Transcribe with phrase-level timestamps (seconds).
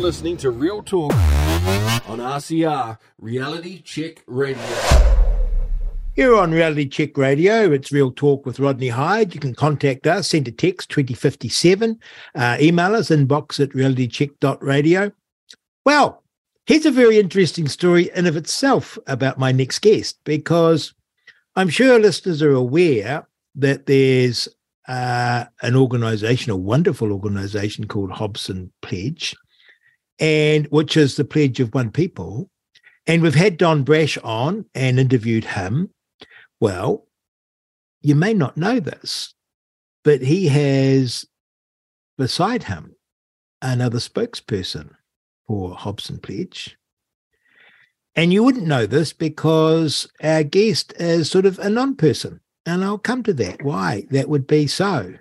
[0.00, 1.12] listening to Real Talk
[2.08, 4.62] on RCR Reality Check Radio.
[6.14, 9.34] Here on Reality Check Radio, it's Real Talk with Rodney Hide.
[9.34, 11.98] You can contact us, send a text 2057,
[12.34, 15.12] uh, email us inbox at realitycheck.radio.
[15.84, 16.22] Well,
[16.64, 20.94] here's a very interesting story in of itself about my next guest, because
[21.56, 23.26] I'm sure listeners are aware
[23.56, 24.48] that there's
[24.88, 29.36] uh, an organization, a wonderful organization called Hobson Pledge,
[30.20, 32.50] and which is the pledge of one people.
[33.06, 35.90] And we've had Don Brash on and interviewed him.
[36.60, 37.06] Well,
[38.02, 39.34] you may not know this,
[40.04, 41.24] but he has
[42.16, 42.94] beside him
[43.62, 44.90] another spokesperson
[45.46, 46.76] for Hobson Pledge.
[48.14, 52.40] And you wouldn't know this because our guest is sort of a non person.
[52.66, 55.14] And I'll come to that, why that would be so.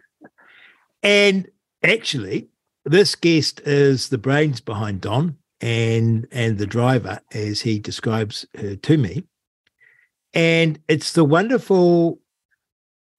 [1.01, 1.47] And
[1.83, 2.48] actually,
[2.85, 8.75] this guest is the brains behind Don and and the driver, as he describes her
[8.75, 9.23] to me.
[10.33, 12.19] And it's the wonderful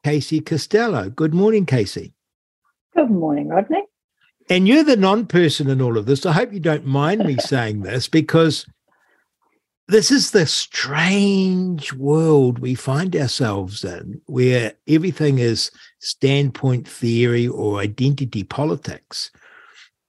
[0.05, 1.11] Casey Costello.
[1.11, 2.15] Good morning, Casey.
[2.97, 3.83] Good morning, Rodney.
[4.49, 6.27] And you're the non person in all of this.
[6.27, 8.67] I hope you don't mind me saying this because
[9.87, 17.79] this is the strange world we find ourselves in where everything is standpoint theory or
[17.81, 19.31] identity politics.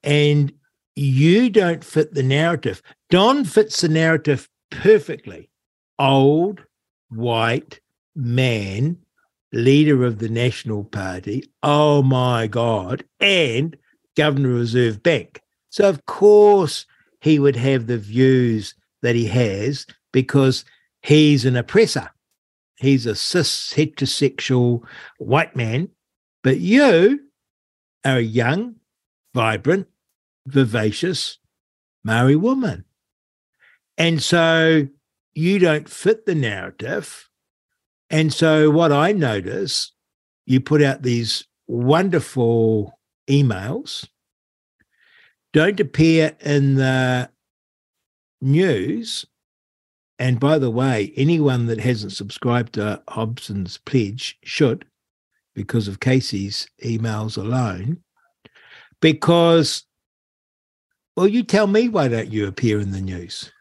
[0.02, 0.52] And
[0.96, 2.82] you don't fit the narrative.
[3.10, 5.48] Don fits the narrative perfectly.
[5.98, 6.60] Old,
[7.10, 7.80] white
[8.14, 8.98] man,
[9.52, 11.44] leader of the National Party.
[11.62, 13.04] Oh my God.
[13.20, 13.76] And
[14.16, 15.40] Governor Reserve Bank.
[15.70, 16.86] So, of course,
[17.20, 20.64] he would have the views that he has because
[21.02, 22.10] he's an oppressor.
[22.78, 24.82] He's a cis heterosexual
[25.18, 25.88] white man.
[26.42, 27.20] But you
[28.04, 28.74] are a young,
[29.34, 29.88] vibrant,
[30.46, 31.38] vivacious
[32.04, 32.84] Maori woman.
[33.96, 34.88] And so
[35.34, 37.28] you don't fit the narrative.
[38.10, 39.92] And so what I notice,
[40.46, 42.98] you put out these wonderful
[43.28, 44.08] emails,
[45.52, 47.30] don't appear in the
[48.40, 49.24] news.
[50.18, 54.84] And by the way, anyone that hasn't subscribed to Hobson's pledge should,
[55.54, 58.02] because of Casey's emails alone.
[59.02, 59.84] Because,
[61.14, 63.52] well, you tell me why don't you appear in the news?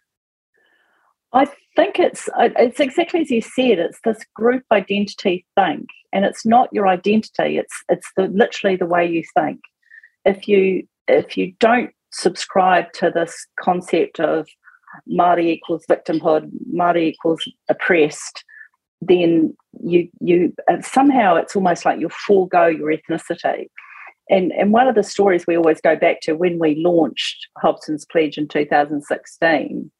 [1.33, 3.79] I think it's it's exactly as you said.
[3.79, 7.57] It's this group identity thing, and it's not your identity.
[7.57, 9.59] It's it's the literally the way you think.
[10.25, 14.47] If you if you don't subscribe to this concept of
[15.09, 18.43] Māori equals victimhood, Māori equals oppressed,
[19.01, 23.67] then you you somehow it's almost like you forego your ethnicity.
[24.29, 28.05] And and one of the stories we always go back to when we launched Hobson's
[28.05, 29.91] Pledge in 2016,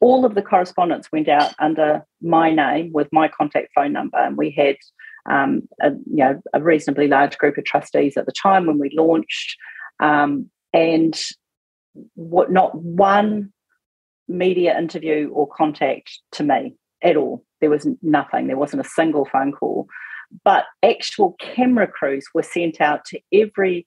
[0.00, 4.36] all of the correspondence went out under my name with my contact phone number, and
[4.36, 4.76] we had
[5.30, 8.90] um, a, you know a reasonably large group of trustees at the time when we
[8.94, 9.56] launched,
[10.00, 11.18] um, and
[12.14, 13.52] what not one
[14.28, 17.44] media interview or contact to me at all.
[17.60, 18.46] There was nothing.
[18.46, 19.86] There wasn't a single phone call.
[20.44, 23.86] But actual camera crews were sent out to every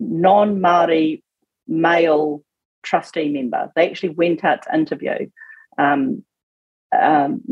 [0.00, 1.22] non Māori
[1.66, 2.42] male
[2.82, 3.70] trustee member.
[3.76, 5.28] They actually went out to interview.
[5.78, 6.24] Um,
[6.98, 7.42] um,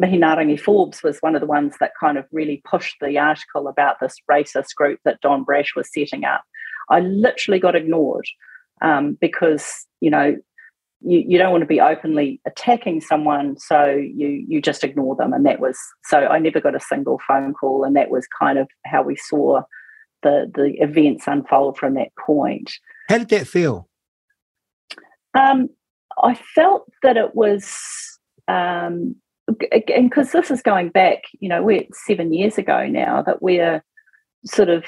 [0.57, 4.17] Forbes was one of the ones that kind of really pushed the article about this
[4.31, 6.43] racist group that Don Brash was setting up.
[6.89, 8.27] I literally got ignored
[8.81, 10.37] um, because you know
[11.01, 15.33] you, you don't want to be openly attacking someone so you you just ignore them.
[15.33, 18.59] And that was so i never got a single phone call and that was kind
[18.59, 19.63] of how we saw
[20.23, 22.73] the the events unfold from that point.
[23.09, 23.89] How did that feel?
[25.35, 25.69] Um,
[26.23, 28.19] i felt that it was
[28.49, 29.17] um,
[29.71, 33.85] and because this is going back you know we're seven years ago now that we're
[34.45, 34.85] sort of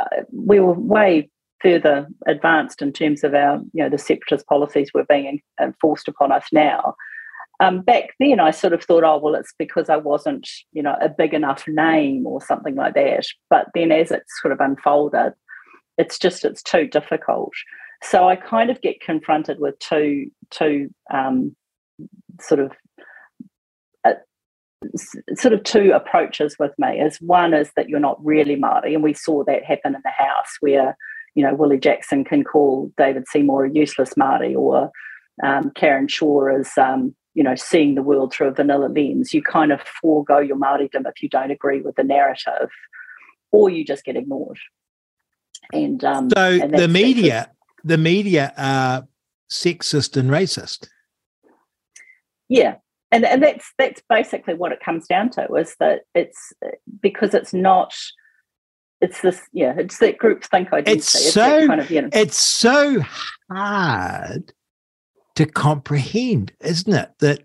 [0.00, 1.30] uh, we were way
[1.62, 6.32] further advanced in terms of our, you know, the separatist policies were being enforced upon
[6.32, 6.94] us now.
[7.60, 10.96] Um, back then, I sort of thought, oh, well, it's because I wasn't, you know,
[11.00, 13.26] a big enough name or something like that.
[13.48, 15.34] But then as it sort of unfolded,
[15.96, 17.52] it's just, it's too difficult.
[18.02, 21.54] So I kind of get confronted with two, two um,
[22.40, 22.72] sort of
[24.04, 24.14] uh,
[25.36, 27.00] sort of two approaches with me.
[27.00, 30.10] As one is that you're not really Māori, and we saw that happen in the
[30.10, 30.96] house where
[31.34, 34.90] you know, Willie Jackson can call David Seymour a useless Māori or
[35.42, 39.34] um, Karen Shaw is, um, you know, seeing the world through a vanilla lens.
[39.34, 42.70] You kind of forego your Māoridom if you don't agree with the narrative
[43.50, 44.58] or you just get ignored.
[45.72, 47.50] And um, so and the media,
[47.82, 49.08] the media are
[49.50, 50.88] sexist and racist.
[52.48, 52.76] Yeah,
[53.10, 56.52] and and that's that's basically what it comes down to is that it's
[57.00, 57.94] because it's not.
[59.00, 59.74] It's this, yeah.
[59.76, 60.98] It's that group think identity.
[60.98, 63.02] It's, it's so kind of, you know, it's so
[63.50, 64.52] hard
[65.34, 67.10] to comprehend, isn't it?
[67.18, 67.42] That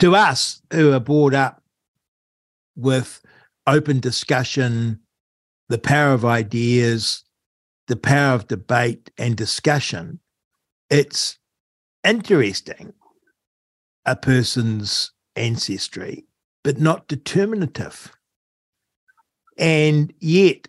[0.00, 1.62] to us who are brought up
[2.74, 3.22] with
[3.66, 5.00] open discussion,
[5.68, 7.24] the power of ideas,
[7.86, 10.20] the power of debate and discussion,
[10.90, 11.38] it's
[12.04, 12.92] interesting
[14.04, 16.24] a person's ancestry,
[16.62, 18.15] but not determinative.
[19.58, 20.68] And yet,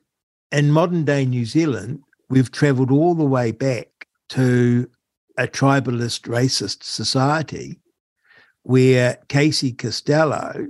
[0.52, 4.90] in modern day New Zealand, we've traveled all the way back to
[5.38, 7.80] a tribalist, racist society
[8.64, 10.68] where Casey Costello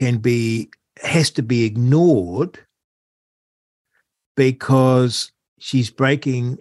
[0.00, 0.70] can be
[1.02, 2.58] has to be ignored
[4.36, 6.58] because she's breaking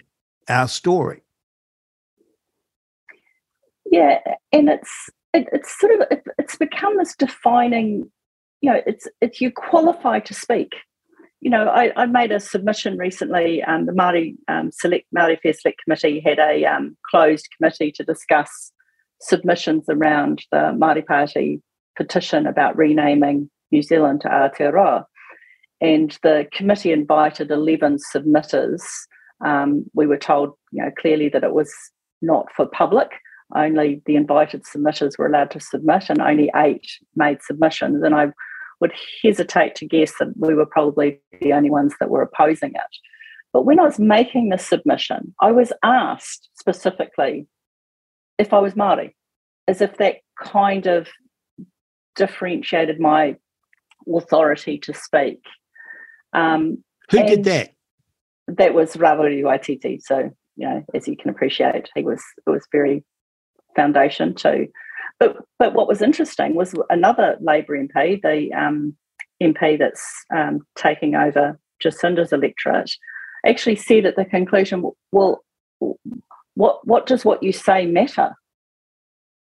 [0.47, 1.23] our story.
[3.85, 4.19] Yeah,
[4.51, 8.11] and it's it, it's sort of it, it's become this defining.
[8.63, 10.71] You know, it's it's you qualify to speak.
[11.41, 13.61] You know, I, I made a submission recently.
[13.61, 18.05] Um, the Māori um, Select Māori Affairs Select Committee had a um, closed committee to
[18.05, 18.71] discuss
[19.19, 21.61] submissions around the Māori Party
[21.97, 25.03] petition about renaming New Zealand to Aotearoa.
[25.81, 28.81] And the committee invited 11 submitters.
[29.45, 31.69] Um, we were told, you know, clearly that it was
[32.21, 33.09] not for public.
[33.53, 36.87] Only the invited submitters were allowed to submit, and only eight
[37.17, 38.01] made submissions.
[38.01, 38.27] And I
[38.83, 38.93] would
[39.23, 42.97] hesitate to guess that we were probably the only ones that were opposing it.
[43.53, 47.47] But when I was making the submission, I was asked specifically
[48.37, 49.13] if I was Māori,
[49.69, 51.07] as if that kind of
[52.17, 53.37] differentiated my
[54.13, 55.39] authority to speak.
[56.33, 57.69] Um, Who did that?
[58.49, 60.01] That was Rawiri Waititi.
[60.01, 63.05] So, you know, as you can appreciate, he was it was very
[63.77, 64.67] foundation too.
[65.23, 68.95] But but what was interesting was another Labor MP, the um,
[69.41, 70.03] MP that's
[70.35, 72.91] um, taking over Jacinda's electorate,
[73.45, 74.83] actually said at the conclusion,
[75.13, 75.43] "Well,
[76.55, 78.35] what what does what you say matter?"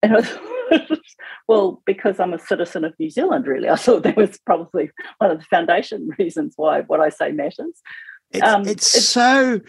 [0.03, 0.37] And was,
[1.47, 3.69] well, because I'm a citizen of New Zealand, really.
[3.69, 7.81] I thought that was probably one of the foundation reasons why what I say matters.
[8.29, 9.59] It's, um, it's, it's so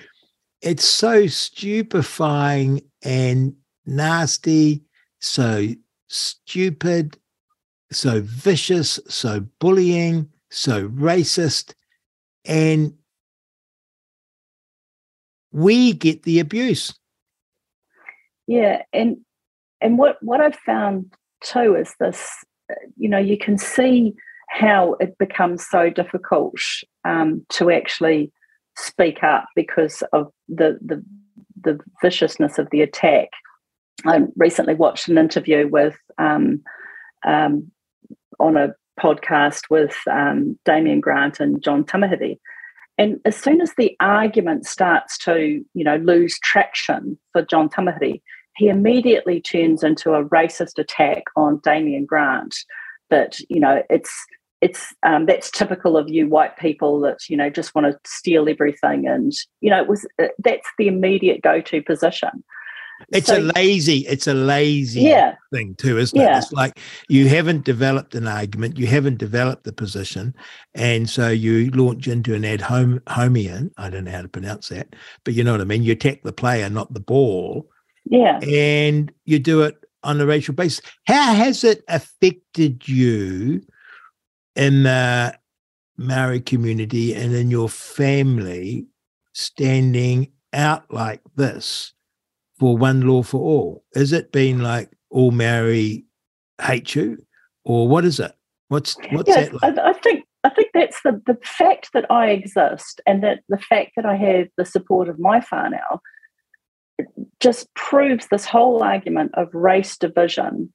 [0.61, 3.55] it's so stupefying and
[3.87, 4.85] nasty,
[5.21, 5.69] so
[6.09, 7.19] stupid,
[7.91, 11.75] so vicious, so bullying, so racist,
[12.45, 12.95] and
[15.53, 16.95] we get the abuse.
[18.47, 19.19] Yeah, and
[19.81, 21.13] and what what I've found
[21.43, 22.45] too is this
[22.97, 24.15] you know you can see
[24.49, 26.55] how it becomes so difficult
[27.05, 28.33] um, to actually
[28.77, 31.03] speak up because of the, the
[31.63, 33.29] the viciousness of the attack.
[34.07, 36.63] I recently watched an interview with um,
[37.25, 37.71] um,
[38.39, 42.39] on a podcast with um, Damien Grant and John Tamihere.
[42.97, 48.21] And as soon as the argument starts to, you know, lose traction for John Tamihere,
[48.57, 52.55] he immediately turns into a racist attack on Damien Grant.
[53.11, 54.13] That you know, it's
[54.61, 58.49] it's um, that's typical of you white people that you know just want to steal
[58.49, 62.45] everything, and you know, it was uh, that's the immediate go-to position.
[63.11, 66.37] It's so, a lazy, it's a lazy yeah, thing too, isn't yeah.
[66.37, 66.39] it?
[66.39, 70.35] It's like you haven't developed an argument, you haven't developed the position,
[70.75, 73.73] and so you launch into an ad hom- homian.
[73.77, 75.83] I don't know how to pronounce that, but you know what I mean.
[75.83, 77.69] You attack the player, not the ball,
[78.05, 78.39] yeah.
[78.41, 80.83] And you do it on a racial basis.
[81.07, 83.63] How has it affected you
[84.55, 85.37] in the
[85.97, 88.87] Maori community and in your family
[89.33, 91.93] standing out like this
[92.59, 93.85] for one law for all?
[93.95, 96.05] Has it been like all Maori
[96.61, 97.19] hate you?
[97.65, 98.33] Or what is it?
[98.69, 99.79] What's what's yes, that like?
[99.79, 103.59] I, I think I think that's the the fact that I exist and that the
[103.59, 105.99] fact that I have the support of my whānau
[107.41, 110.73] just proves this whole argument of race division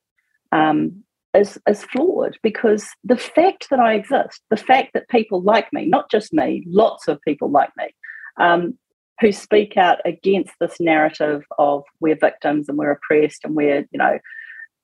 [0.52, 5.72] um, is, is flawed because the fact that I exist, the fact that people like
[5.72, 7.88] me, not just me, lots of people like me,
[8.40, 8.78] um,
[9.20, 13.98] who speak out against this narrative of we're victims and we're oppressed and we're, you
[13.98, 14.20] know,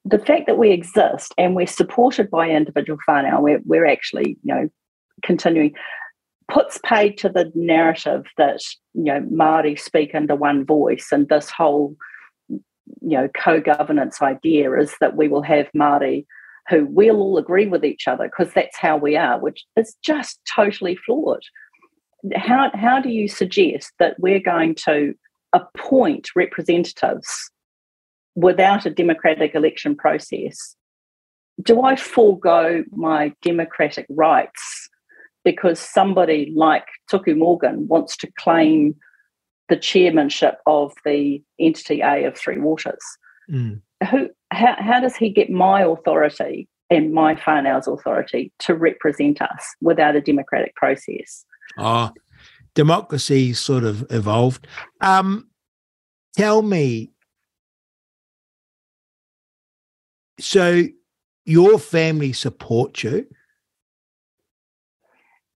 [0.04, 4.54] the fact that we exist and we're supported by individual whānau, we're, we're actually, you
[4.54, 4.70] know,
[5.24, 5.74] continuing
[6.52, 8.60] puts paid to the narrative that
[8.94, 11.96] you know Māori speak under one voice, and this whole
[12.50, 12.60] you
[13.02, 16.26] know co-governance idea is that we will have Māori
[16.70, 20.40] who we'll all agree with each other because that's how we are, which is just
[20.56, 21.44] totally flawed.
[22.36, 25.14] How how do you suggest that we're going to
[25.54, 27.52] appoint representatives
[28.36, 30.76] without a democratic election process?
[31.62, 34.90] Do I forego my democratic rights
[35.44, 38.96] because somebody like Tuku Morgan wants to claim
[39.70, 43.04] the chairmanship of the entity A of Three Waters?
[43.50, 43.82] Mm.
[44.10, 44.30] Who?
[44.52, 50.16] How, how does he get my authority and my whānau's authority to represent us without
[50.16, 51.46] a democratic process?
[51.78, 52.12] Oh,
[52.74, 54.68] democracy sort of evolved.
[55.02, 55.50] Um,
[56.38, 57.12] tell me,
[60.40, 60.84] so
[61.46, 63.28] your family supports you?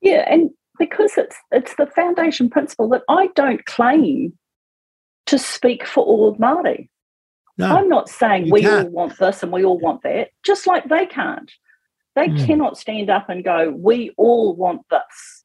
[0.02, 4.38] Yeah, and because it's it's the foundation principle that I don't claim
[5.26, 6.90] to speak for all of Māori.
[7.58, 8.86] No, I'm not saying we can't.
[8.86, 11.52] all want this and we all want that, just like they can't.
[12.16, 12.46] They Mm.
[12.46, 15.39] cannot stand up and go, we all want this.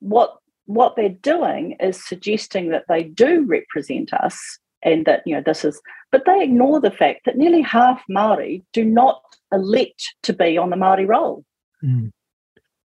[0.00, 5.42] What what they're doing is suggesting that they do represent us and that, you know,
[5.44, 5.80] this is
[6.12, 10.70] but they ignore the fact that nearly half Māori do not elect to be on
[10.70, 11.44] the Māori roll.
[11.84, 12.10] Mm.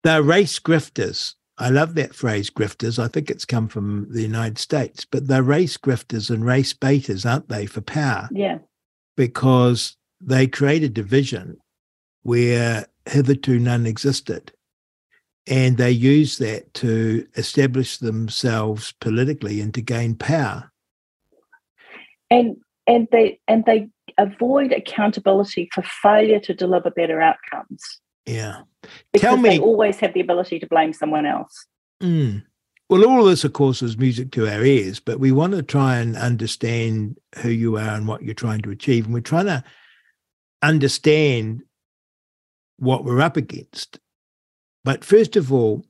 [0.04, 1.34] They're race grifters.
[1.58, 3.02] I love that phrase, grifters.
[3.02, 7.26] I think it's come from the United States, but they're race grifters and race baiters,
[7.26, 8.28] aren't they, for power?
[8.32, 8.58] Yeah.
[9.16, 11.58] Because they create a division
[12.22, 14.52] where hitherto none existed.
[15.48, 20.70] And they use that to establish themselves politically and to gain power.
[22.30, 23.88] and and they and they
[24.18, 27.82] avoid accountability for failure to deliver better outcomes
[28.26, 28.62] Yeah.
[29.12, 31.66] because Tell they me- always have the ability to blame someone else.
[32.02, 32.44] Mm.
[32.90, 35.62] Well, all of this, of course, is music to our ears, but we want to
[35.62, 39.04] try and understand who you are and what you're trying to achieve.
[39.04, 39.62] And we're trying to
[40.62, 41.62] understand
[42.78, 43.98] what we're up against.
[44.84, 45.84] But first of all,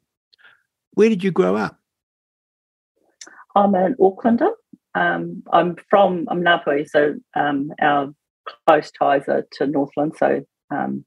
[0.92, 1.78] where did you grow up?
[3.54, 4.50] I'm an Aucklander.
[4.94, 6.44] Um, I'm from I'm
[6.86, 8.12] so um, our
[8.66, 11.04] close ties are to Northland, so um,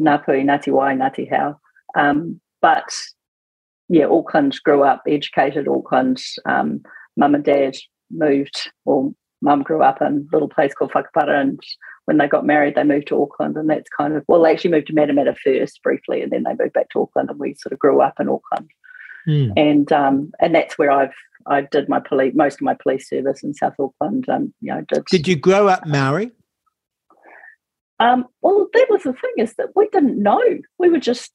[0.00, 1.58] Ngāpuhi, Ngāti Wai, Ngāti Hau.
[1.96, 2.92] Um, but
[3.88, 6.20] yeah, Auckland grew up, educated Auckland.
[6.46, 6.82] Um,
[7.16, 7.76] mum and dad
[8.10, 11.60] moved, or mum grew up in a little place called Whakapara, and
[12.06, 14.70] when they got married, they moved to Auckland, and that's kind of well, they actually
[14.72, 17.72] moved to Matamata first briefly, and then they moved back to Auckland, and we sort
[17.72, 18.70] of grew up in Auckland
[19.26, 19.52] Hmm.
[19.56, 21.14] and um, and that's where I've
[21.46, 24.28] I did my police most of my police service in South Auckland.
[24.28, 26.30] Um, you know, did, Did you grow up Maori?
[28.00, 30.42] um, well, that was the thing is that we didn't know.
[30.78, 31.32] We were just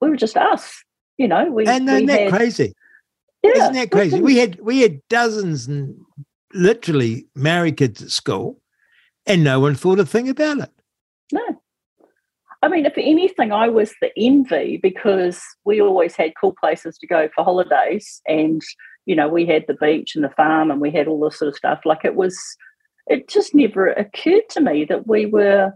[0.00, 0.84] we were just us.
[1.18, 2.72] You know, we And we isn't that had, crazy?
[3.42, 4.10] yeah, Isn't that crazy?
[4.10, 5.96] didn't- We had we had dozens and
[6.52, 8.60] literally Maori kids at school,
[9.26, 10.70] and no one thought a thing about it.
[11.32, 11.42] no.
[12.62, 17.06] I mean, if anything, I was the envy because we always had cool places to
[17.06, 18.62] go for holidays, and
[19.04, 21.50] you know, we had the beach and the farm, and we had all this sort
[21.50, 21.80] of stuff.
[21.84, 22.38] Like it was,
[23.06, 25.72] it just never occurred to me that we were,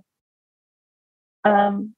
[1.44, 1.94] um,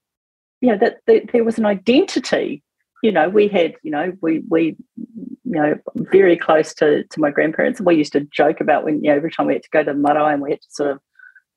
[0.61, 2.65] you know, that, that there was an identity.
[3.05, 7.31] You know, we had, you know, we we, you know, very close to to my
[7.31, 9.71] grandparents, and we used to joke about when, you know, every time we had to
[9.73, 10.99] go to marae and we had to sort of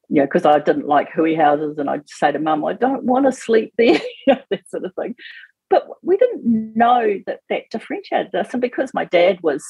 [0.10, 3.04] you know, because I didn't like hui houses, and I'd say to mum, I don't
[3.04, 5.16] want to sleep there, you know, that sort of thing.
[5.70, 9.64] But we didn't know that that differentiated us, and because my dad was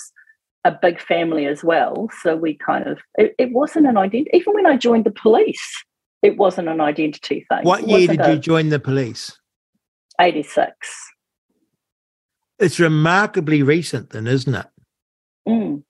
[0.66, 4.30] a big family as well, so we kind of it, it wasn't an identity.
[4.34, 5.84] Even when I joined the police,
[6.22, 7.64] it wasn't an identity thing.
[7.64, 9.38] What year did you join the police?
[10.20, 10.72] 86.
[12.60, 14.68] It's remarkably recent, then, isn't it?
[15.48, 15.84] Mm.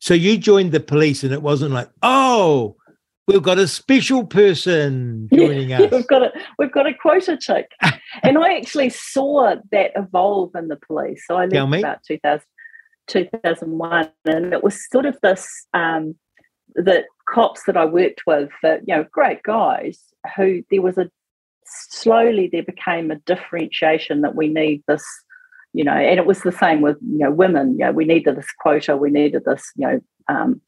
[0.00, 2.76] So you joined the police, and it wasn't like, oh,
[3.28, 5.92] we've got a special person joining Yeah, us.
[5.92, 7.70] We've got a we've got a quota chick,
[8.22, 11.22] and I actually saw that evolve in the police.
[11.26, 12.44] So I left about 2000,
[13.06, 16.16] 2001, and it was sort of this um,
[16.74, 20.00] the cops that I worked with, that you know, great guys
[20.36, 21.10] who there was a
[21.64, 25.04] slowly there became a differentiation that we need this.
[25.74, 27.72] You know, and it was the same with you know women.
[27.78, 28.96] You know, we needed this quota.
[28.96, 29.70] We needed this.
[29.76, 30.62] You know, um,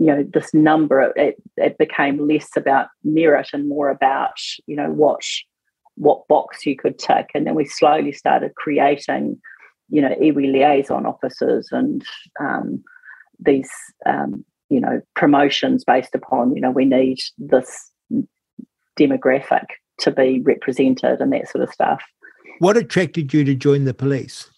[0.00, 4.34] you know this number it, it became less about merit and more about
[4.66, 5.22] you know what
[5.96, 9.38] what box you could tick and then we slowly started creating
[9.90, 12.04] you know iwi liaison officers and
[12.40, 12.82] um,
[13.38, 13.70] these
[14.06, 17.90] um, you know promotions based upon you know we need this
[18.98, 19.66] demographic
[19.98, 22.02] to be represented and that sort of stuff
[22.58, 24.50] What attracted you to join the police?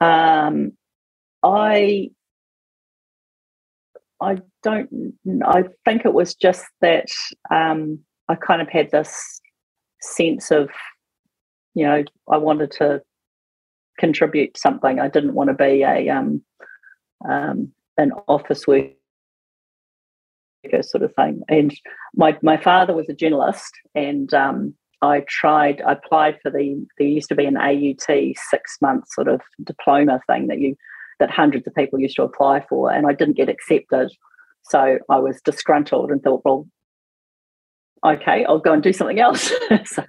[0.00, 0.72] Um,
[1.42, 2.10] I
[4.20, 5.14] I don't.
[5.44, 7.08] I think it was just that
[7.52, 9.40] um, I kind of had this
[10.00, 10.70] sense of,
[11.74, 13.02] you know, I wanted to
[13.98, 14.98] contribute something.
[14.98, 16.42] I didn't want to be a um,
[17.28, 18.92] um, an office worker
[20.80, 21.42] sort of thing.
[21.48, 21.74] And
[22.14, 25.80] my my father was a journalist, and um, I tried.
[25.82, 26.84] I applied for the.
[26.98, 30.76] There used to be an AUT six month sort of diploma thing that you
[31.18, 34.10] that hundreds of people used to apply for, and I didn't get accepted.
[34.64, 36.66] So I was disgruntled and thought, well,
[38.04, 39.52] okay, I'll go and do something else.
[39.84, 40.04] so,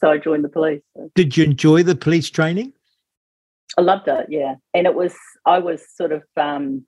[0.00, 0.82] so I joined the police.
[1.14, 2.72] Did you enjoy the police training?
[3.76, 4.54] I loved it, yeah.
[4.74, 5.14] And it was,
[5.46, 6.86] I was sort of, um,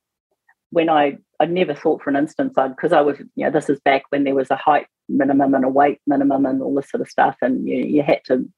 [0.71, 3.69] when I, I never thought for an instance I'd, because I was, you know, this
[3.69, 6.90] is back when there was a height minimum and a weight minimum and all this
[6.90, 7.37] sort of stuff.
[7.42, 8.49] And you, you had to,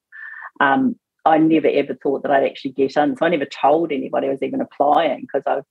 [0.59, 3.15] um, I never ever thought that I'd actually get in.
[3.15, 5.61] So I never told anybody I was even applying because I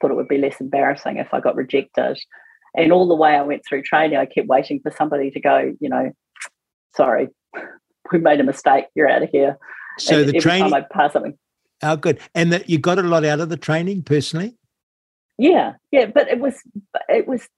[0.00, 2.18] thought it would be less embarrassing if I got rejected.
[2.76, 5.74] And all the way I went through training, I kept waiting for somebody to go,
[5.80, 6.12] you know,
[6.96, 7.28] sorry,
[8.12, 8.86] we made a mistake.
[8.94, 9.56] You're out of here.
[9.98, 11.38] So and the training, I pass something.
[11.82, 12.18] Oh, good.
[12.34, 14.56] And that you got a lot out of the training personally.
[15.38, 16.60] Yeah, yeah, but it was
[17.08, 17.48] it was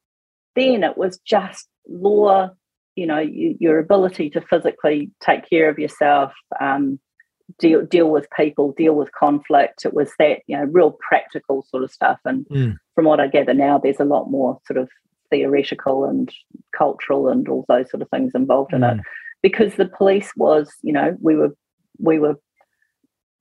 [0.54, 2.50] then it was just law.
[2.94, 6.98] You know, you, your ability to physically take care of yourself, um,
[7.58, 9.84] deal deal with people, deal with conflict.
[9.84, 12.18] It was that you know real practical sort of stuff.
[12.24, 12.76] And mm.
[12.94, 14.88] from what I gather now, there's a lot more sort of
[15.30, 16.32] theoretical and
[16.76, 18.76] cultural and all those sort of things involved mm.
[18.76, 18.96] in it.
[18.98, 19.02] Mm.
[19.42, 21.54] Because the police was, you know, we were
[21.98, 22.36] we were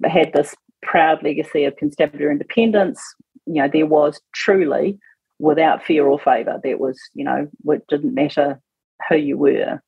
[0.03, 3.01] had this proud legacy of constabulary independence.
[3.45, 4.99] You know, there was truly
[5.39, 6.59] without fear or favour.
[6.63, 8.59] There was, you know, it didn't matter
[9.09, 9.81] who you were.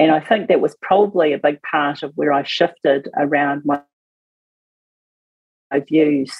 [0.00, 3.82] And I think that was probably a big part of where I shifted around my,
[5.70, 6.34] my views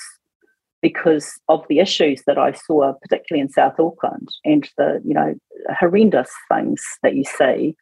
[0.80, 5.34] because of the issues that I saw, particularly in South Auckland, and the you know
[5.78, 7.76] horrendous things that you see.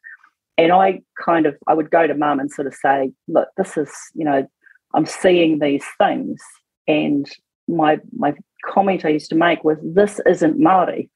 [0.58, 3.76] And I kind of I would go to mum and sort of say, look, this
[3.76, 4.48] is you know
[4.94, 6.42] I'm seeing these things,
[6.88, 7.24] and
[7.68, 11.08] my my comment I used to make was, this isn't Maori.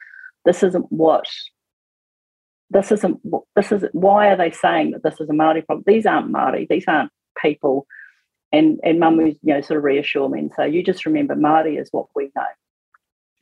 [0.45, 1.27] This isn't what
[2.73, 3.21] this isn't
[3.55, 5.85] this is why are they saying that this is a Maori problem?
[5.87, 6.67] These aren't Maori.
[6.69, 7.87] These aren't people.
[8.51, 11.77] And and mum you know sort of reassure me and say, you just remember Maori
[11.77, 12.43] is what we know.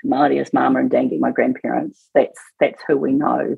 [0.05, 2.09] Maori is Mama and Dangi, my grandparents.
[2.15, 3.57] That's that's who we know.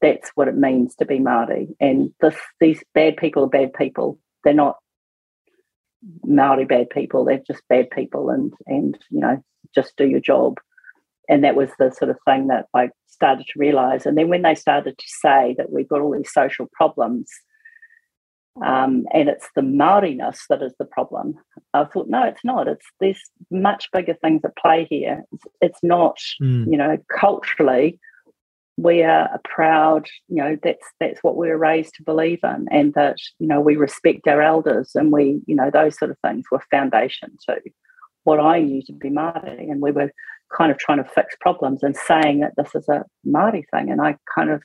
[0.00, 1.68] That's what it means to be Maori.
[1.80, 4.18] And this these bad people are bad people.
[4.44, 4.76] They're not
[6.24, 7.24] Maori bad people.
[7.24, 9.42] They're just bad people, and and you know
[9.74, 10.58] just do your job
[11.28, 14.06] and that was the sort of thing that I started to realize.
[14.06, 17.30] And then when they started to say that we've got all these social problems,
[18.64, 21.34] um, and it's the Maoriness that is the problem,
[21.74, 22.68] I thought, no, it's not.
[22.68, 25.24] It's there's much bigger things at play here.
[25.32, 26.64] It's, it's not, mm.
[26.70, 28.00] you know, culturally.
[28.78, 32.66] We are a proud, you know, that's that's what we were raised to believe in,
[32.70, 36.18] and that you know we respect our elders, and we, you know, those sort of
[36.20, 37.60] things were foundation to
[38.24, 40.10] what I knew to be Māori, and we were
[40.54, 43.90] kind of trying to fix problems and saying that this is a Māori thing.
[43.90, 44.62] And I kind of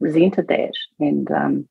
[0.00, 0.72] resented that.
[0.98, 1.68] And um,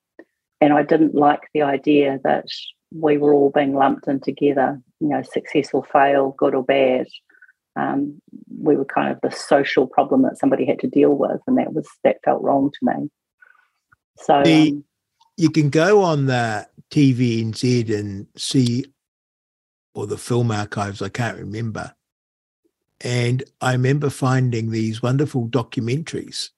[0.60, 2.46] and I didn't like the idea that
[2.94, 7.08] we were all being lumped in together, you know, success or fail, good or bad.
[7.76, 8.22] Um,
[8.62, 11.74] we were kind of the social problem that somebody had to deal with, and that
[11.74, 13.10] was that felt wrong to me.
[14.18, 14.84] So the, um,
[15.38, 18.86] you can go on the TVNZ and see,
[19.96, 21.02] or the film archives.
[21.02, 21.96] I can't remember
[23.04, 26.52] and I remember finding these wonderful documentaries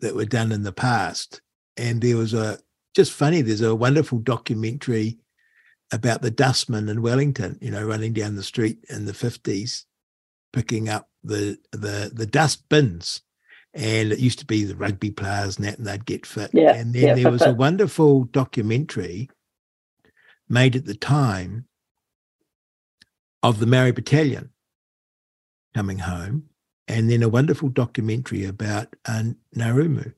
[0.00, 1.40] that were done in the past.
[1.76, 2.58] And there was a
[2.94, 5.18] just funny, there's a wonderful documentary
[5.92, 9.84] about the dustman in Wellington, you know, running down the street in the 50s,
[10.52, 13.22] picking up the the the dust bins.
[13.74, 16.50] And it used to be the rugby players and that, and they'd get fit.
[16.52, 19.28] Yeah, and then yeah, there was a wonderful documentary
[20.48, 21.66] made at the time
[23.42, 24.50] of the Maori Battalion
[25.74, 26.44] coming home,
[26.86, 29.22] and then a wonderful documentary about uh,
[29.56, 30.14] Ngarimu.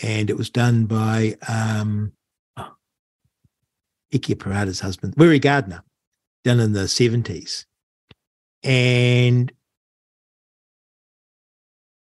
[0.00, 2.12] And it was done by um,
[2.56, 2.74] oh,
[4.12, 5.82] Parata's husband, Wira Gardiner,
[6.44, 7.64] done in the 70s.
[8.62, 9.52] And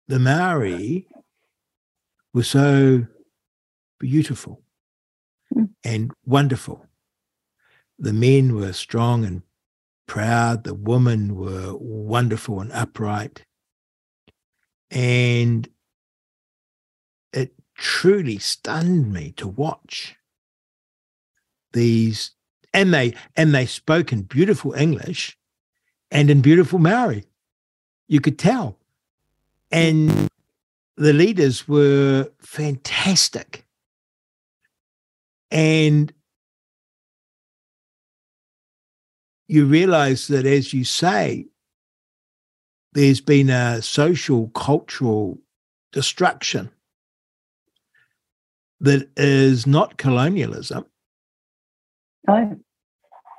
[0.08, 1.08] the Maori
[2.34, 3.06] were so
[4.00, 4.62] beautiful
[5.54, 5.70] mm.
[5.84, 6.86] and wonderful.
[8.00, 9.44] The men were strong and
[10.08, 10.64] proud.
[10.64, 13.46] The women were wonderful and upright.
[14.92, 15.68] And
[17.32, 20.16] it truly stunned me to watch
[21.74, 22.32] these
[22.74, 25.38] and they and they spoke in beautiful English
[26.12, 27.24] and in beautiful Maori.
[28.08, 28.78] You could tell.
[29.72, 30.30] And
[30.96, 33.66] the leaders were fantastic.
[35.50, 36.14] And
[39.54, 41.46] you realize that, as you say,
[42.94, 45.38] there's been a social, cultural
[45.92, 46.72] destruction
[48.80, 50.86] that is not colonialism.
[52.28, 52.58] No.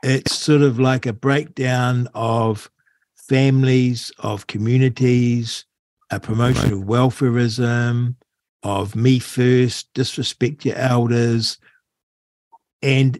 [0.05, 2.70] It's sort of like a breakdown of
[3.16, 5.64] families, of communities,
[6.11, 6.81] a promotion right.
[6.81, 8.14] of welfareism,
[8.62, 11.59] of me first, disrespect your elders.
[12.83, 13.18] And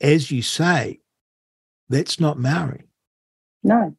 [0.00, 1.00] as you say,
[1.88, 2.84] that's not Maori.
[3.62, 3.96] No.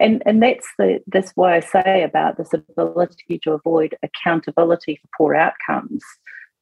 [0.00, 5.08] And and that's the that's why I say about this ability to avoid accountability for
[5.16, 6.02] poor outcomes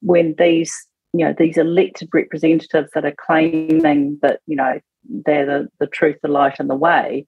[0.01, 0.75] when these
[1.13, 6.17] you know these elected representatives that are claiming that you know they're the, the truth,
[6.21, 7.25] the light, and the way,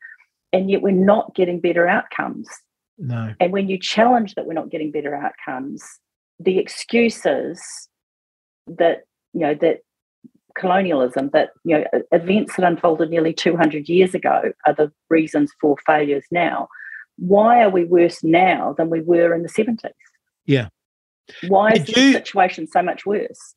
[0.51, 2.49] and yet we're not getting better outcomes.
[2.97, 3.33] No.
[3.39, 5.83] And when you challenge that we're not getting better outcomes,
[6.39, 7.61] the excuses
[8.67, 9.79] that you know that
[10.59, 15.75] colonialism that you know events that unfolded nearly 200 years ago are the reasons for
[15.85, 16.67] failures now.
[17.17, 19.91] Why are we worse now than we were in the 70s
[20.49, 20.69] yeah.
[21.47, 23.53] Why is the situation so much worse?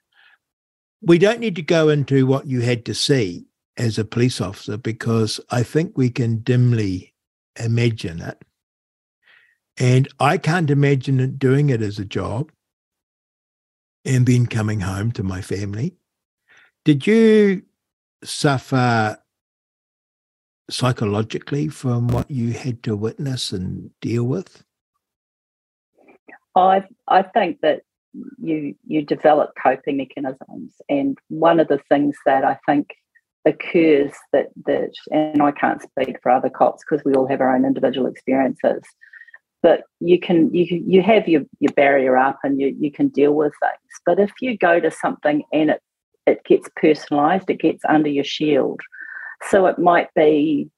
[1.01, 3.47] We don't need to go into what you had to see
[3.79, 7.15] as a police officer because i think we can dimly
[7.59, 8.45] imagine it.
[9.79, 12.53] And i can't imagine it doing it as a job
[14.05, 15.97] and then coming home to my family
[16.85, 17.63] did you
[18.25, 19.19] suffer
[20.71, 24.65] psychologically from what you had to witness and deal with?
[26.55, 27.83] I I think that
[28.39, 32.91] you you develop coping mechanisms, and one of the things that I think
[33.45, 37.55] occurs that that and I can't speak for other cops because we all have our
[37.55, 38.83] own individual experiences,
[39.63, 43.33] but you can you you have your your barrier up and you you can deal
[43.33, 44.01] with things.
[44.05, 45.83] But if you go to something and it
[46.27, 48.81] it gets personalized, it gets under your shield.
[49.51, 50.71] So it might be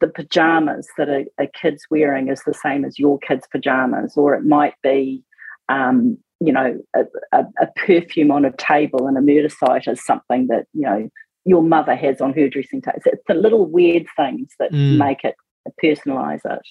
[0.00, 4.34] the pajamas that a, a kid's wearing is the same as your kid's pajamas, or
[4.34, 5.22] it might be,
[5.68, 10.04] um, you know, a, a, a, perfume on a table in a murder site is
[10.04, 11.08] something that, you know,
[11.44, 12.98] your mother has on her dressing table.
[13.06, 14.98] It's the little weird things that mm.
[14.98, 15.36] make it
[15.82, 16.62] personalize it.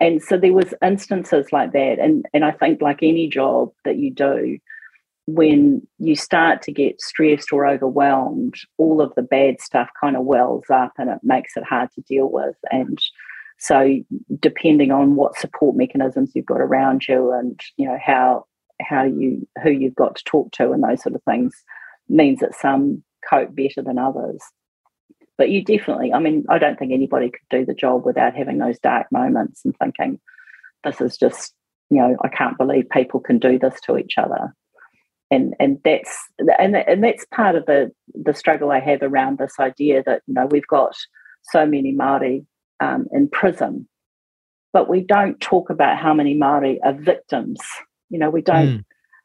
[0.00, 1.98] And so there was instances like that.
[2.00, 4.58] And, and I think like any job that you do,
[5.26, 10.24] when you start to get stressed or overwhelmed, all of the bad stuff kind of
[10.24, 12.56] wells up and it makes it hard to deal with.
[12.70, 12.98] And
[13.58, 14.00] so,
[14.40, 18.46] depending on what support mechanisms you've got around you, and you know how
[18.80, 21.54] how you who you've got to talk to, and those sort of things,
[22.08, 24.42] means that some cope better than others.
[25.38, 28.58] But you definitely, I mean, I don't think anybody could do the job without having
[28.58, 30.20] those dark moments and thinking,
[30.84, 31.54] this is just,
[31.88, 34.54] you know, I can't believe people can do this to each other
[35.32, 36.14] and and that's
[36.58, 40.34] and and that's part of the the struggle I have around this idea that you
[40.34, 40.94] know we've got
[41.42, 42.46] so many Maori
[42.80, 43.88] um, in prison,
[44.72, 47.58] but we don't talk about how many Maori are victims.
[48.10, 48.68] You know, we don't.
[48.68, 48.84] Mm.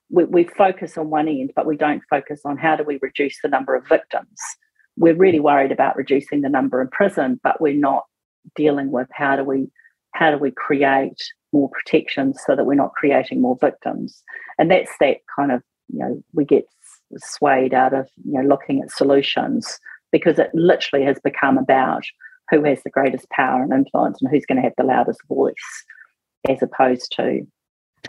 [0.09, 3.41] We, we focus on one end, but we don't focus on how do we reduce
[3.43, 4.39] the number of victims.
[4.95, 8.05] We're really worried about reducing the number in prison, but we're not
[8.55, 9.67] dealing with how do we
[10.13, 14.23] how do we create more protections so that we're not creating more victims.
[14.57, 16.65] And that's that kind of you know we get
[17.17, 19.79] swayed out of you know looking at solutions
[20.11, 22.03] because it literally has become about
[22.49, 25.53] who has the greatest power and influence and who's going to have the loudest voice
[26.49, 27.45] as opposed to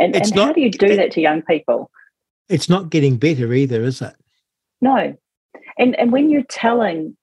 [0.00, 1.90] and, and not, how do you do it, that to young people?
[2.48, 4.14] It's not getting better either is it?
[4.80, 5.16] No.
[5.78, 7.16] And and when you're telling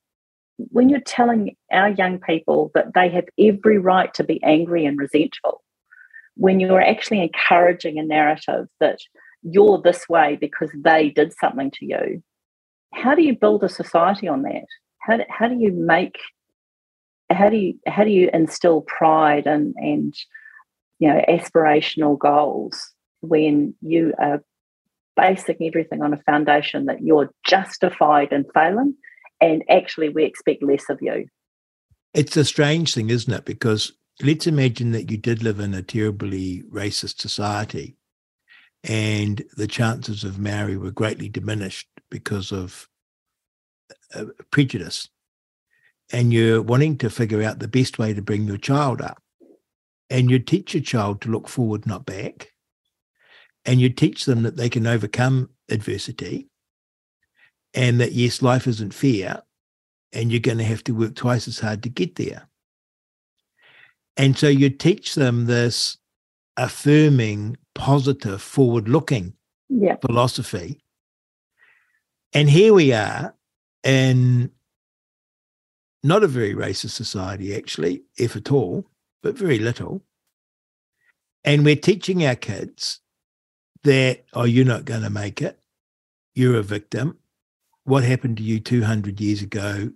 [0.58, 4.98] when you're telling our young people that they have every right to be angry and
[4.98, 5.62] resentful
[6.36, 9.00] when you're actually encouraging a narrative that
[9.46, 12.24] you're this way because they did something to you.
[12.94, 14.66] How do you build a society on that?
[15.00, 16.18] How do, how do you make
[17.32, 20.16] how do you how do you instill pride and and
[21.00, 24.44] you know aspirational goals when you are
[25.16, 28.94] basing everything on a foundation that you're justified in failing
[29.42, 31.26] and actually we expect less of you
[32.14, 35.82] it's a strange thing isn't it because let's imagine that you did live in a
[35.82, 37.96] terribly racist society
[38.88, 42.88] and the chances of Maori were greatly diminished because of
[44.14, 45.10] uh, prejudice.
[46.12, 49.22] And you're wanting to figure out the best way to bring your child up.
[50.12, 52.52] And you teach your child to look forward, not back.
[53.66, 56.48] And you teach them that they can overcome adversity
[57.74, 59.42] and that, yes, life isn't fair
[60.14, 62.48] and you're going to have to work twice as hard to get there.
[64.16, 65.98] And so you teach them this
[66.56, 69.34] affirming positive, forward looking
[69.70, 69.98] yeah.
[69.98, 70.82] philosophy.
[72.34, 73.36] And here we are
[73.84, 74.52] in
[76.04, 78.86] not a very racist society, actually, if at all,
[79.22, 80.02] but very little.
[81.44, 83.00] And we're teaching our kids
[83.84, 85.60] that, oh, you're not going to make it.
[86.34, 87.18] You're a victim.
[87.84, 89.92] What happened to you 200 years ago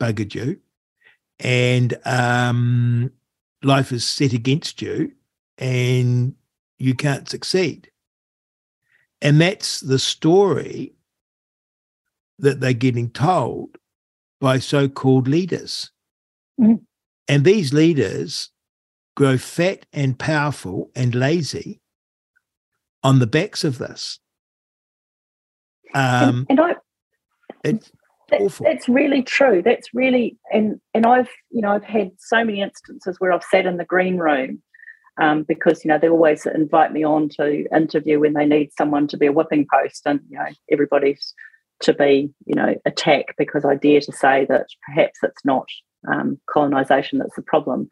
[0.00, 0.60] buggered you.
[1.40, 3.10] And um,
[3.62, 5.12] life is set against you
[5.58, 6.34] and
[6.78, 7.90] you can't succeed.
[9.22, 10.94] And that's the story
[12.38, 13.76] that they're getting told
[14.40, 15.90] by so called leaders.
[16.60, 16.84] Mhm.
[17.28, 18.50] And these leaders
[19.16, 21.80] grow fat and powerful and lazy
[23.02, 24.18] on the backs of this.
[25.94, 26.74] Um, and, and I,
[27.62, 27.90] it's
[28.30, 28.64] That- awful.
[28.66, 29.62] That's really true.
[29.62, 33.66] That's really and and I've you know I've had so many instances where I've sat
[33.66, 34.62] in the green room
[35.20, 39.06] um, because you know they always invite me on to interview when they need someone
[39.08, 41.34] to be a whipping post, and you know everybody's
[41.80, 45.68] to be you know attacked because I dare to say that perhaps it's not
[46.08, 47.88] um, colonisation that's the problem.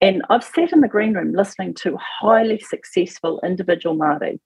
[0.00, 4.38] And I've sat in the green room listening to highly successful individual Māori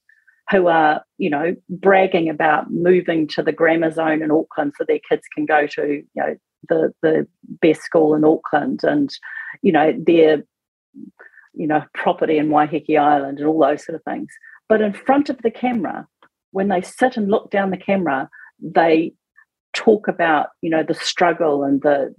[0.51, 5.01] who are, you know, bragging about moving to the grammar zone in Auckland so their
[5.09, 6.37] kids can go to, you know,
[6.69, 7.27] the the
[7.61, 9.11] best school in Auckland and,
[9.63, 10.43] you know, their,
[11.55, 14.29] you know, property in Waiheke Island and all those sort of things.
[14.69, 16.07] But in front of the camera,
[16.51, 18.29] when they sit and look down the camera,
[18.61, 19.13] they
[19.75, 22.15] talk about, you know, the struggle and the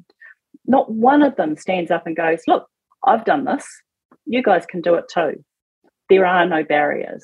[0.66, 2.68] not one of them stands up and goes, Look,
[3.06, 3.66] I've done this.
[4.26, 5.44] You guys can do it too.
[6.10, 7.24] There are no barriers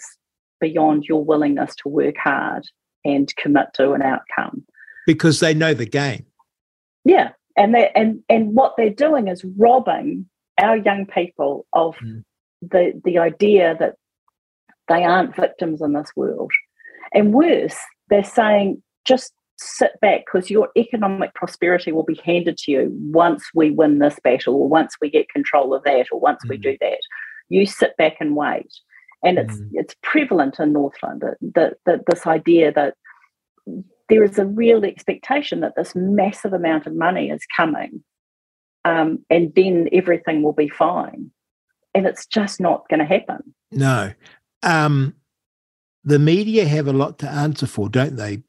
[0.59, 2.63] beyond your willingness to work hard
[3.05, 4.63] and commit to an outcome.
[5.05, 6.25] because they know the game.
[7.05, 10.27] Yeah, and they and and what they're doing is robbing
[10.59, 12.23] our young people of Mm.
[12.61, 13.95] the the idea that
[14.87, 16.51] they aren't victims in this world.
[17.13, 17.77] And worse,
[18.09, 23.43] they're saying just sit back because your economic prosperity will be handed to you once
[23.53, 26.61] we win this battle or once we get control of that or once we Mm.
[26.61, 26.99] do that.
[27.49, 28.71] You sit back and wait.
[29.23, 29.69] And it's Mm.
[29.73, 31.23] it's prevalent in Northland
[31.55, 32.95] that, that this idea that
[34.07, 38.03] there is a real expectation that this massive amount of money is coming
[38.85, 41.31] um, and then everything will be fine.
[41.93, 43.53] And it's just not going to happen.
[43.71, 44.13] No.
[44.63, 45.15] Um,
[46.03, 48.43] the media have a lot to answer for, don't they?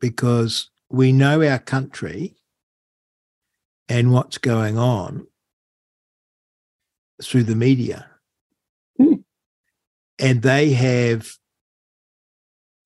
[0.00, 2.36] Because we know our country
[3.88, 5.26] and what's going on
[7.22, 8.10] through the media.
[9.00, 9.24] Mm.
[10.18, 11.28] And they have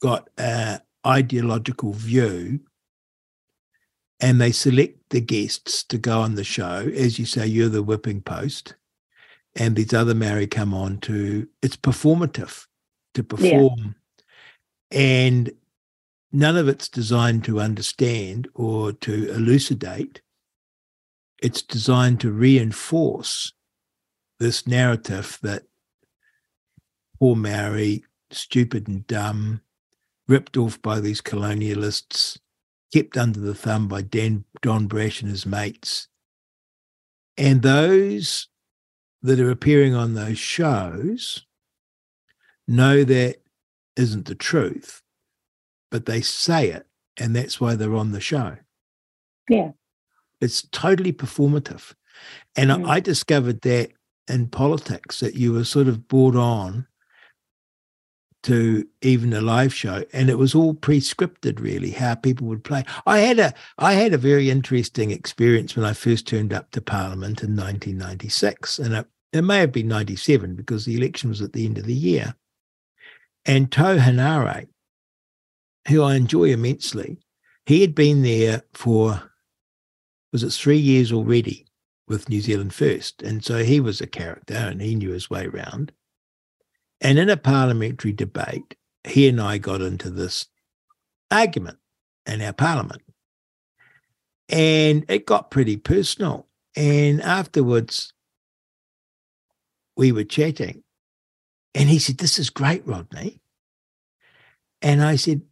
[0.01, 2.61] got an ideological view
[4.21, 6.91] and they select the guests to go on the show.
[6.95, 8.75] As you say, you're the whipping post.
[9.55, 12.67] And these other Maori come on to it's performative
[13.15, 13.95] to perform.
[14.91, 15.53] And
[16.33, 20.23] none of it's designed to understand or to elucidate.
[21.43, 23.53] It's designed to reinforce
[24.41, 25.65] this narrative that
[27.19, 29.61] poor Maori stupid and dumb
[30.27, 32.39] ripped off by these colonialists
[32.93, 36.09] kept under the thumb by Dan, Don Brash and his mates
[37.39, 38.49] and those
[39.23, 41.47] that are appearing on those shows
[42.69, 43.37] know that
[43.97, 45.03] isn't the truth,
[45.91, 46.87] but they say it,
[47.19, 48.57] and that's why they're on the show.
[49.49, 49.73] Yeah.
[50.41, 51.95] It's totally performative.
[52.57, 52.87] And Mm.
[52.87, 53.93] I, I discovered that
[54.29, 56.87] in politics that you were sort of brought on
[58.43, 62.85] to even a live show and it was all pre-scripted really how people would play.
[63.07, 66.81] I had a i had a very interesting experience when i first turned up to
[66.81, 71.53] parliament in 1996 and it, it may have been 97 because the election was at
[71.53, 72.35] the end of the year.
[73.45, 74.69] And Tau Henare
[75.89, 77.19] who i enjoy immensely
[77.67, 79.23] he had been there for
[80.33, 81.67] was it three years already
[82.09, 83.23] with new zealand first?
[83.23, 85.93] And so he was a character and he knew his way around
[87.03, 90.47] and in a parliamentary debate, he and I got into this
[91.31, 91.79] argument
[92.27, 93.03] in our parliament.
[94.49, 96.47] And it got pretty personal.
[96.77, 98.13] And afterwards,
[99.97, 100.85] we were chatting.
[101.75, 103.41] And he said, This is great, Rodney.
[104.81, 105.43] And I said,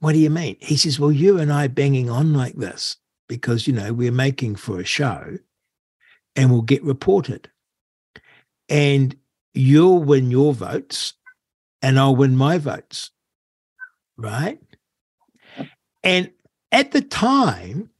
[0.00, 0.56] What do you mean?
[0.60, 4.56] He says, Well, you and I banging on like this because, you know, we're making
[4.56, 5.38] for a show
[6.36, 7.50] and we'll get reported.
[8.68, 9.16] And
[9.54, 11.14] you'll win your votes
[11.82, 13.10] and I'll win my votes.
[14.16, 14.60] Right.
[16.02, 16.30] And
[16.72, 17.90] at the time,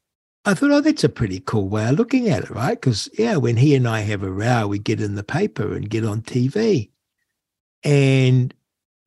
[0.44, 2.80] I thought, oh, that's a pretty cool way of looking at it, right?
[2.80, 5.90] Because, yeah, when he and I have a row, we get in the paper and
[5.90, 6.90] get on TV.
[7.84, 8.54] And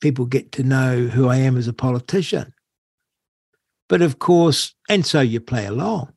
[0.02, 2.54] people get to know who I am as a politician.
[3.90, 6.14] But of course, and so you play along.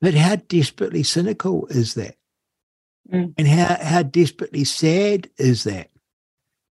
[0.00, 2.16] But how desperately cynical is that?
[3.12, 3.34] Mm.
[3.38, 5.90] And how, how desperately sad is that?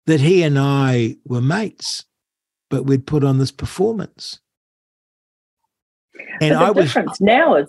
[0.06, 2.04] That he and I were mates,
[2.70, 4.38] but we'd put on this performance.
[6.40, 7.68] And I was difference now is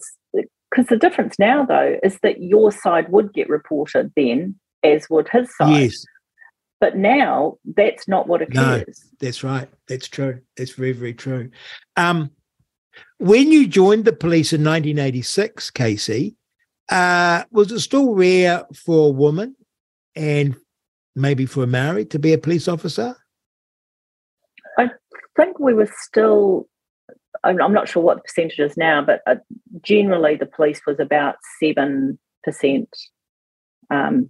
[0.70, 5.28] because the difference now though is that your side would get reported then, as would
[5.30, 5.82] his side.
[5.82, 6.06] yes,
[6.80, 8.76] But now that's not what No.
[8.76, 9.04] occurs.
[9.20, 9.70] That's right.
[9.88, 10.42] That's true.
[10.58, 11.50] That's very, very true.
[11.96, 12.32] Um,
[13.18, 16.36] when you joined the police in 1986, Casey,
[16.90, 19.56] uh, was it still rare for a woman
[20.16, 20.56] and
[21.16, 23.16] maybe for a Maori to be a police officer?
[24.78, 24.90] I
[25.36, 26.68] think we were still.
[27.44, 29.36] I'm I'm not sure what the percentage is now, but uh,
[29.82, 32.90] generally the police was about seven percent
[33.90, 34.30] um,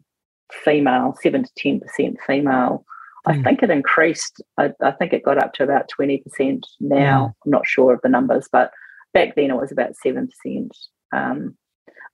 [0.52, 2.86] female, seven to ten percent female.
[3.26, 3.44] I Hmm.
[3.44, 4.42] think it increased.
[4.58, 7.36] I, I think it got up to about twenty percent now.
[7.46, 8.72] I'm not sure of the numbers, but
[9.14, 10.76] back then it was about seven percent.
[11.14, 11.58] Um,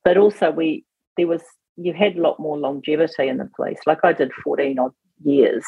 [0.03, 0.85] but also we
[1.17, 1.41] there was
[1.75, 3.79] you had a lot more longevity in the police.
[3.85, 4.91] Like I did fourteen odd
[5.23, 5.65] years,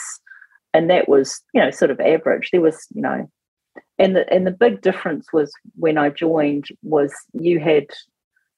[0.74, 2.50] and that was you know sort of average.
[2.52, 3.30] There was you know,
[3.98, 7.86] and the and the big difference was when I joined was you had,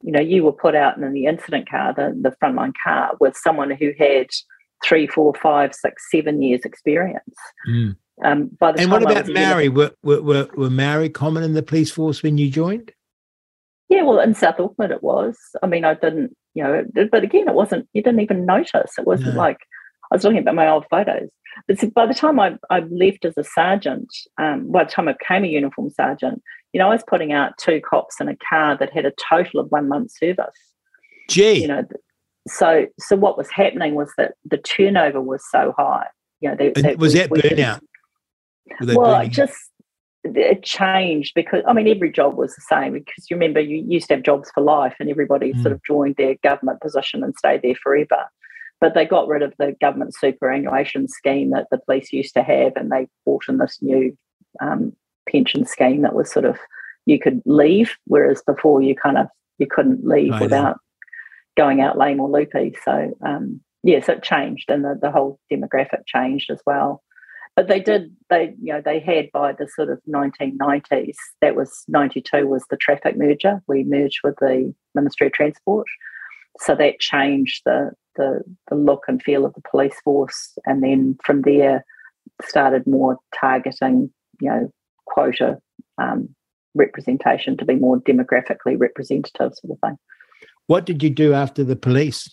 [0.02, 3.36] you know, you were put out in the incident car, the the frontline car, with
[3.38, 4.28] someone who had
[4.84, 7.36] three, four, five, six, seven years experience.
[8.24, 9.70] Um, by the And time what about was a uni- Maori?
[9.70, 12.92] Were, were, were, were Maori common in the police force when you joined?
[13.90, 15.38] Yeah, well, in South Auckland it was.
[15.64, 17.88] I mean, I didn't, you know, but again, it wasn't.
[17.94, 18.92] You didn't even notice.
[18.98, 19.40] It wasn't No.
[19.40, 19.58] like
[20.12, 21.30] I was looking at my old photos.
[21.68, 25.08] But so by the time I, I left as a sergeant, um, by the time
[25.08, 26.42] I became a uniform sergeant,
[26.74, 29.60] you know, I was putting out two cops in a car that had a total
[29.62, 30.54] of one month service.
[31.30, 31.84] Gee, You know,
[32.48, 36.08] so so what was happening was that the turnover was so high.
[36.42, 37.80] You know, they, they- was we- that burnout?
[38.82, 39.56] Well, burning just
[40.24, 44.08] it changed because I mean every job was the same because you remember you used
[44.10, 45.62] to have jobs for life and everybody Mm.
[45.62, 48.26] sort of joined their government position and stayed there forever.
[48.80, 52.74] But they got rid of the government superannuation scheme that the police used to have
[52.76, 54.16] and they brought in this new
[54.62, 54.94] um,
[55.30, 56.58] pension scheme that was sort of
[57.06, 59.28] you could leave, whereas before you kind of
[59.58, 60.80] you couldn't leave Right, without
[61.56, 62.76] going out lame or loopy.
[62.84, 67.02] So um, yes, it changed and the, the whole demographic changed as well
[67.58, 71.84] but they did they you know they had by the sort of 1990s that was
[71.88, 73.62] 92 was the traffic merger.
[73.68, 75.88] We merged with the ministry of transport.
[76.60, 81.18] So that changed the the, the look and feel of the police force and then
[81.24, 81.84] from there
[82.44, 84.72] started more targeting you know
[85.06, 85.58] quota
[85.98, 86.30] um,
[86.76, 89.98] representation to be more demographically representative sort of thing.
[90.68, 92.30] What did you do after the police?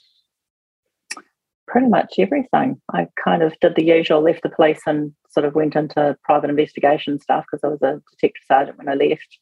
[1.75, 2.81] Pretty much everything.
[2.93, 6.49] I kind of did the usual, left the police and sort of went into private
[6.49, 9.39] investigation stuff because I was a detective sergeant when I left.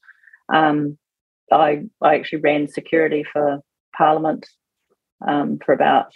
[0.51, 0.97] Um,
[1.53, 3.61] I I actually ran security for
[3.95, 4.47] Parliament
[5.29, 6.07] um, for about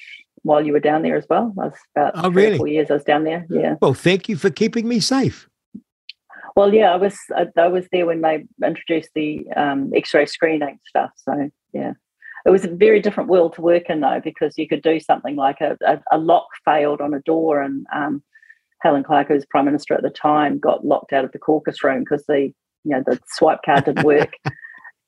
[0.41, 1.53] while you were down there as well.
[1.61, 2.57] I was about Oh, three or really?
[2.57, 3.47] four years I was down there.
[3.51, 3.75] Yeah.
[3.83, 5.47] Well, thank you for keeping me safe.
[6.57, 10.79] Well, yeah, I was I, I was there when they introduced the um, X-ray screening
[10.89, 11.11] stuff.
[11.17, 11.93] So yeah,
[12.47, 15.37] it was a very different world to work in though because you could do something
[15.37, 18.23] like a, a, a lock failed on a door, and um,
[18.83, 21.83] Helen Clark, who was prime minister at the time, got locked out of the caucus
[21.83, 22.53] room because the
[22.85, 24.33] you know the swipe card didn't work.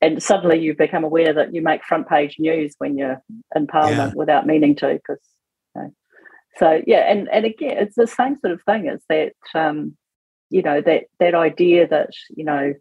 [0.01, 3.20] And suddenly you become aware that you make front page news when you're
[3.57, 5.18] in Parliament without meaning to, because
[6.59, 8.87] so yeah, and and again, it's the same sort of thing.
[8.87, 9.96] Is that um,
[10.51, 12.74] you know that that idea that you know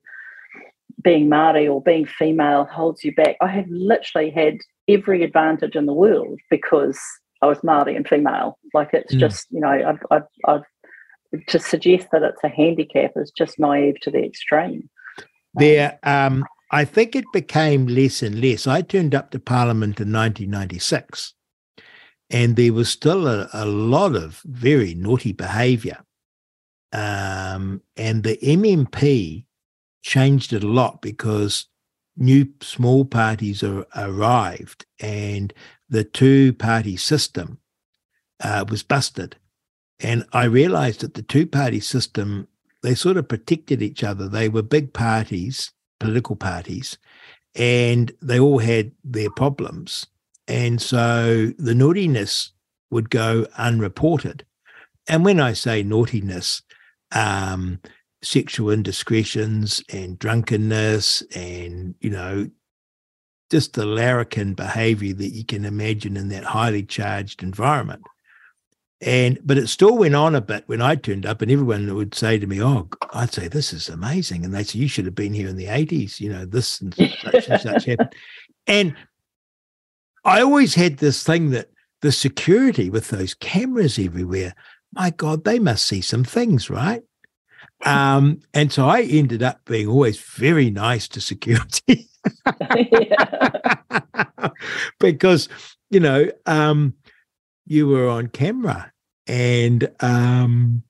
[1.04, 3.38] being Maori or being female holds you back.
[3.42, 4.58] I have literally had
[4.88, 7.00] every advantage in the world because
[7.42, 8.58] I was Maori and female.
[8.74, 9.20] Like it's Mm.
[9.20, 10.64] just you know I've, I've, I've
[11.48, 14.90] to suggest that it's a handicap is just naive to the extreme.
[15.54, 18.68] There, um, I think it became less and less.
[18.68, 21.34] I turned up to Parliament in 1996,
[22.30, 25.98] and there was still a, a lot of very naughty behaviour.
[26.94, 29.46] Um, and the MMP
[30.08, 31.68] changed it a lot because
[32.16, 35.54] new small parties are, arrived, and
[35.90, 37.60] the two-party system
[38.44, 39.36] uh, was busted.
[40.00, 42.48] And I realised that the two-party system
[42.84, 44.30] they sort of protected each other.
[44.30, 46.98] They were big parties, political parties,
[47.56, 50.06] and they all had their problems.
[50.48, 52.52] And so the naughtiness
[52.92, 54.46] would go unreported.
[55.08, 56.62] And when I say naughtiness,
[57.12, 57.80] um,
[58.28, 62.50] sexual indiscretions and drunkenness and, you know,
[63.50, 68.04] just the larrikin behavior that you can imagine in that highly charged environment.
[69.00, 72.15] And but it still went on a bit when I turned up, and everyone would
[72.15, 75.13] say to me, "Oh, I'd say this is amazing," and they say, "You should have
[75.13, 78.15] been here in the '80s." You know, this and such and such happened.
[78.65, 78.96] And
[80.25, 81.69] I always had this thing that
[82.02, 84.56] the security with those cameras everywhere,
[84.94, 87.04] my God, they must see some things, right?
[87.86, 92.10] Um, and so I ended up being always very nice to security
[95.00, 95.48] because,
[95.90, 96.96] you know, um,
[97.65, 98.92] you were on camera
[99.28, 100.84] and um,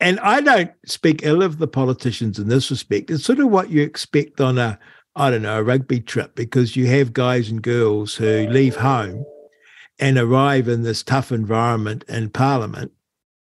[0.00, 3.10] and I don't speak ill of the politicians in this respect.
[3.10, 4.78] It's sort of what you expect on a
[5.16, 9.24] I don't know, a rugby trip because you have guys and girls who leave home
[9.98, 12.92] and arrive in this tough environment in Parliament.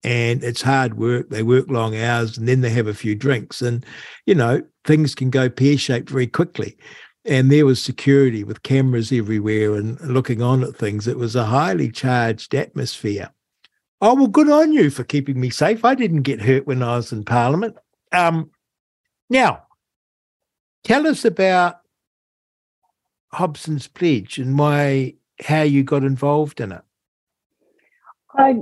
[0.05, 1.31] And it's hard work.
[1.31, 3.61] They work long hours and then they have a few drinks.
[3.61, 3.85] And,
[4.25, 6.77] you know, things can go pear shaped very quickly.
[7.25, 11.09] And there was security with cameras everywhere and looking on at things.
[11.09, 13.31] It was a highly charged atmosphere.
[14.01, 15.85] Oh, well, good on you for keeping me safe.
[15.85, 17.77] I didn't get hurt when I was in Parliament.
[18.13, 18.51] Um,
[19.29, 19.67] now,
[20.87, 21.81] Tell us about
[23.33, 26.83] Hobson's Pledge and why how you got involved in it.
[28.39, 28.61] I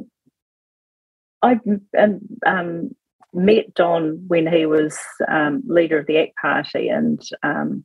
[1.44, 1.60] I
[1.98, 2.90] um, um,
[3.34, 7.84] met Don when he was um, leader of the ACT Party, and um,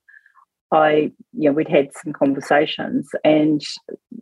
[0.71, 3.61] I, you know, we'd had some conversations and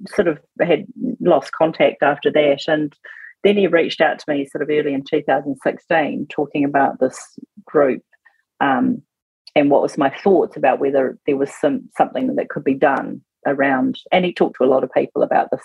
[0.07, 0.85] sort of had
[1.19, 2.61] lost contact after that.
[2.67, 2.93] And
[3.43, 7.19] then he reached out to me sort of early in 2016, talking about this
[7.65, 8.01] group
[8.59, 9.01] um,
[9.55, 13.21] and what was my thoughts about whether there was some something that could be done
[13.45, 13.99] around.
[14.11, 15.63] And he talked to a lot of people about this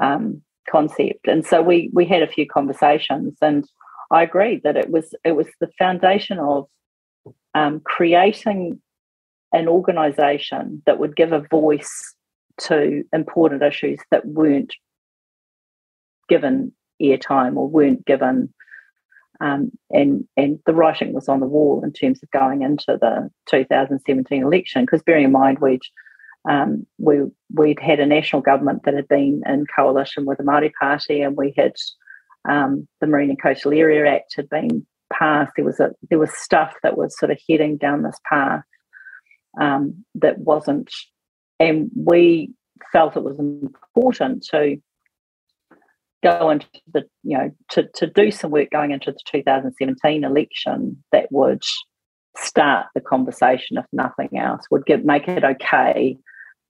[0.00, 3.64] um, concept, and so we we had a few conversations, and
[4.10, 6.66] I agreed that it was it was the foundation of
[7.54, 8.80] um, creating
[9.52, 12.14] an organisation that would give a voice
[12.58, 14.74] to important issues that weren't
[16.28, 18.52] given airtime or weren't given
[19.40, 23.30] um, and and the writing was on the wall in terms of going into the
[23.46, 24.82] 2017 election.
[24.82, 25.82] Because bearing in mind we'd
[26.48, 27.20] um, we
[27.54, 31.36] we'd had a national government that had been in coalition with the Māori Party, and
[31.36, 31.74] we had
[32.48, 35.52] um, the Marine and Coastal Area Act had been passed.
[35.56, 38.62] There was a there was stuff that was sort of heading down this path
[39.60, 40.90] um, that wasn't,
[41.60, 42.50] and we
[42.92, 44.80] felt it was important to
[46.22, 51.02] go into the you know to, to do some work going into the 2017 election
[51.12, 51.62] that would
[52.36, 56.16] start the conversation if nothing else would give make it okay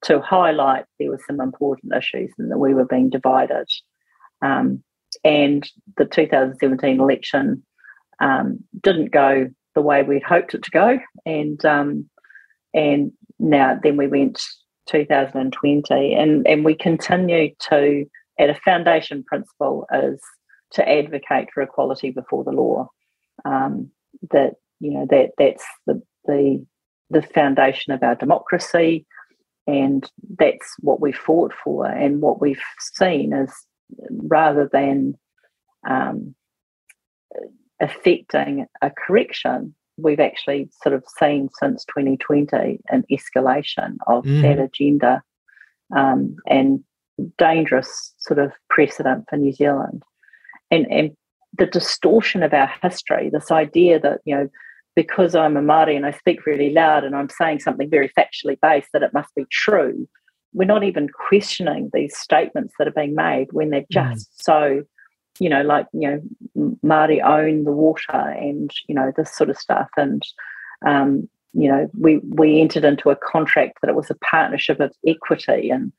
[0.03, 3.67] to highlight there were some important issues and that we were being divided.
[4.43, 4.83] Um,
[5.25, 7.63] and the 2017 election
[8.21, 10.99] um, didn't go the way we'd hoped it to go.
[11.27, 12.09] And um,
[12.75, 14.43] and now then we went
[14.87, 18.05] 2020 and and we continue to
[18.39, 20.21] at a foundation principle is
[20.71, 22.89] to advocate for equality before the law.
[23.45, 23.91] Um,
[24.31, 26.65] that you know that that's the the
[27.11, 29.07] the foundation of our democracy,
[29.69, 31.87] and that's what we fought for.
[31.87, 32.63] And what we've
[32.95, 33.53] seen is
[34.11, 35.15] rather than
[35.87, 36.35] um,
[37.79, 44.41] affecting a correction, we've actually sort of seen since 2020 an escalation of mm.
[44.41, 45.23] that agenda.
[45.95, 46.83] Um, and
[47.37, 50.03] dangerous sort of precedent for New Zealand.
[50.71, 51.17] And, and
[51.57, 54.49] the distortion of our history, this idea that, you know,
[54.95, 58.59] because I'm a Māori and I speak really loud and I'm saying something very factually
[58.61, 60.09] based, that it must be true.
[60.53, 63.91] We're not even questioning these statements that are being made when they're mm.
[63.91, 64.43] just mm.
[64.43, 64.83] so,
[65.39, 66.09] you know, like, you
[66.57, 69.89] know, Māori own the water and, you know, this sort of stuff.
[69.97, 70.23] And,
[70.85, 74.93] um, you know, we, we entered into a contract that it was a partnership of
[75.07, 75.93] equity and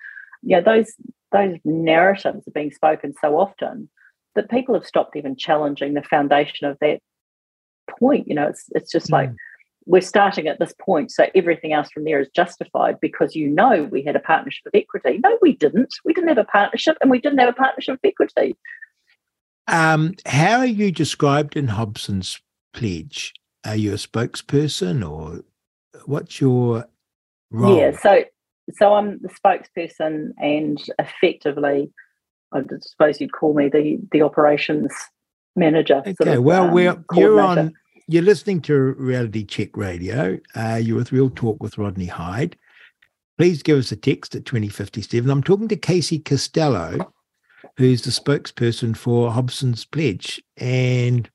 [0.43, 0.93] yeah, those
[1.31, 3.89] those narratives are being spoken so often
[4.35, 7.01] that people have stopped even challenging the foundation of that
[7.99, 8.27] point.
[8.27, 9.13] You know, it's it's just mm.
[9.13, 9.31] like
[9.85, 13.83] we're starting at this point, so everything else from there is justified because you know
[13.91, 15.19] we had a partnership of equity.
[15.23, 15.93] No, we didn't.
[16.05, 18.55] We didn't have a partnership, and we didn't have a partnership of equity.
[19.67, 22.41] Um, how are you described in Hobson's
[22.73, 23.33] pledge?
[23.65, 25.43] Are you a spokesperson, or
[26.05, 26.85] what's your
[27.51, 27.77] role?
[27.77, 28.23] Yeah, so
[28.73, 31.91] so I'm the spokesperson and effectively,
[32.51, 34.93] I suppose you'd call me the the operations
[35.55, 35.97] manager.
[35.97, 37.73] Okay, sort of, well, um, we're, you're on.
[38.11, 40.39] You're listening to Reality Check Radio.
[40.55, 42.57] Uh, you're with Real Talk with Rodney Hide.
[43.37, 45.29] Please give us a text at 2057.
[45.29, 47.13] I'm talking to Casey Costello,
[47.77, 51.29] who's the spokesperson for Hobson's Pledge, and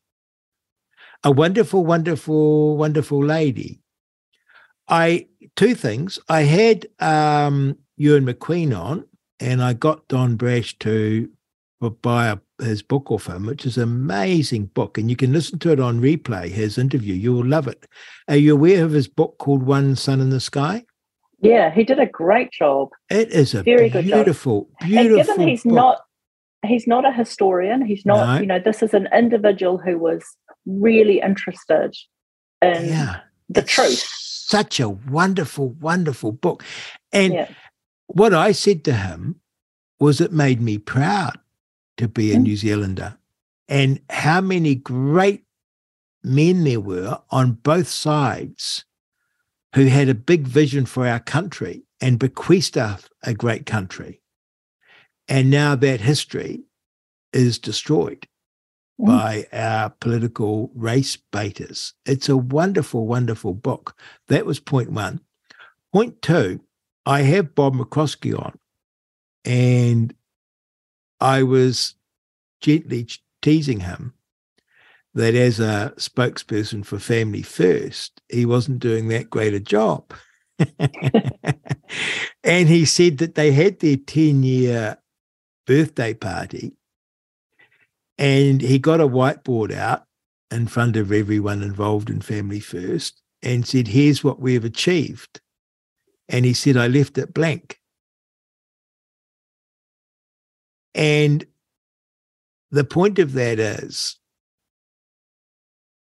[1.22, 3.80] a wonderful, wonderful, wonderful lady.
[4.88, 6.18] I two things.
[6.28, 9.04] I had um, Ewen McQueen on,
[9.38, 11.30] and I got Don Brash to
[12.02, 15.58] buy a, his book off him, which is an amazing book, and you can listen
[15.60, 16.48] to it on replay.
[16.48, 17.86] His interview, you will love it.
[18.28, 20.84] Are you aware of his book called One Sun in the Sky?
[21.40, 22.88] Yeah, he did a great job.
[23.10, 24.14] It is a Very good job.
[24.14, 25.18] beautiful, beautiful.
[25.20, 25.72] And given he's book.
[25.72, 26.00] not
[26.64, 28.40] he's not a historian, he's not, No.
[28.40, 30.24] you know, this is an individual who was
[30.64, 31.94] really interested
[32.62, 33.98] in yeah, the it's truth.
[33.98, 36.64] Such a wonderful, wonderful book.
[37.12, 37.48] And Yeah.
[38.06, 39.40] what I said to him
[40.00, 41.38] was it made me proud
[41.96, 42.42] to be a Mm.
[42.42, 43.18] New Zealander
[43.68, 45.44] and how many great
[46.22, 48.84] men there were on both sides
[49.74, 54.20] who had a big vision for our country and bequeathed us a great country.
[55.28, 56.64] And now that history
[57.32, 58.26] is destroyed
[59.00, 59.06] Mm.
[59.06, 61.94] by our political race baiters.
[62.06, 63.96] It's a wonderful, wonderful book.
[64.28, 65.20] That was point one.
[65.92, 66.60] Point two,
[67.04, 68.56] I have Bob McCoskrie on,
[69.44, 70.14] and
[71.24, 71.94] I was
[72.60, 73.08] gently
[73.40, 74.12] teasing him
[75.14, 80.12] that as a spokesperson for Family First, he wasn't doing that great a job.
[82.44, 84.98] and he said that they had their 10 year
[85.66, 86.76] birthday party
[88.18, 90.04] and he got a whiteboard out
[90.50, 95.40] in front of everyone involved in Family First and said, Here's what we've achieved.
[96.28, 97.80] And he said, I left it blank.
[100.94, 101.44] And
[102.70, 104.16] the point of that is,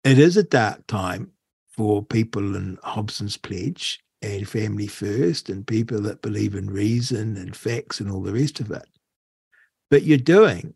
[0.03, 1.31] it is a dark time
[1.69, 7.55] for people in Hobson's Pledge and Family First and people that believe in reason and
[7.55, 8.87] facts and all the rest of it.
[9.89, 10.73] But you're doing,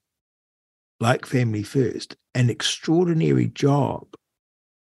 [0.99, 4.07] like Family First, an extraordinary job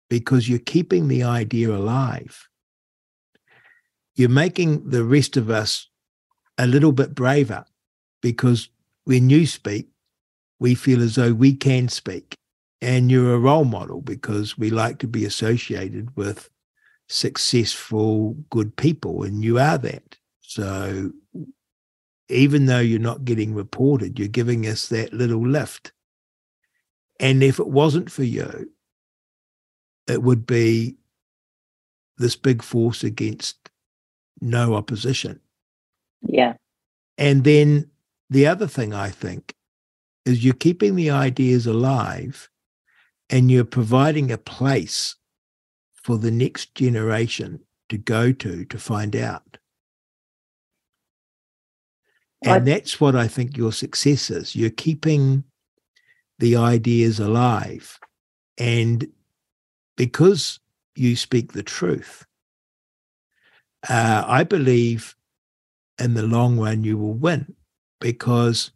[0.10, 2.48] because you're keeping the idea alive.
[4.16, 5.88] You're making the rest of us
[6.58, 7.66] a little bit braver
[8.22, 8.70] because
[9.08, 9.88] when you speak,
[10.60, 12.36] we feel as though we can speak.
[12.82, 16.50] And you're a role model because we like to be associated with
[17.08, 20.18] successful, good people, and you are that.
[20.42, 21.12] So
[22.28, 25.94] even though you're not getting reported, you're giving us that little lift.
[27.18, 28.70] And if it wasn't for you,
[30.08, 30.98] it would be
[32.18, 33.70] this big force against
[34.42, 35.40] no opposition.
[36.22, 36.56] Yeah.
[37.18, 37.90] And then
[38.30, 39.56] the other thing I think
[40.26, 42.50] is you're keeping the ideas alive
[43.30, 45.16] and you're providing a place
[45.94, 47.60] for the next generation
[47.90, 49.58] to go to to find out.
[52.44, 54.56] And I- that's what I think your success is.
[54.56, 55.44] You're keeping
[56.40, 58.00] the ideas alive.
[58.58, 59.12] And
[59.96, 60.60] because
[60.96, 62.26] you speak the truth,
[63.90, 65.16] uh, I believe
[66.00, 67.56] in the long run you will win
[68.00, 68.72] because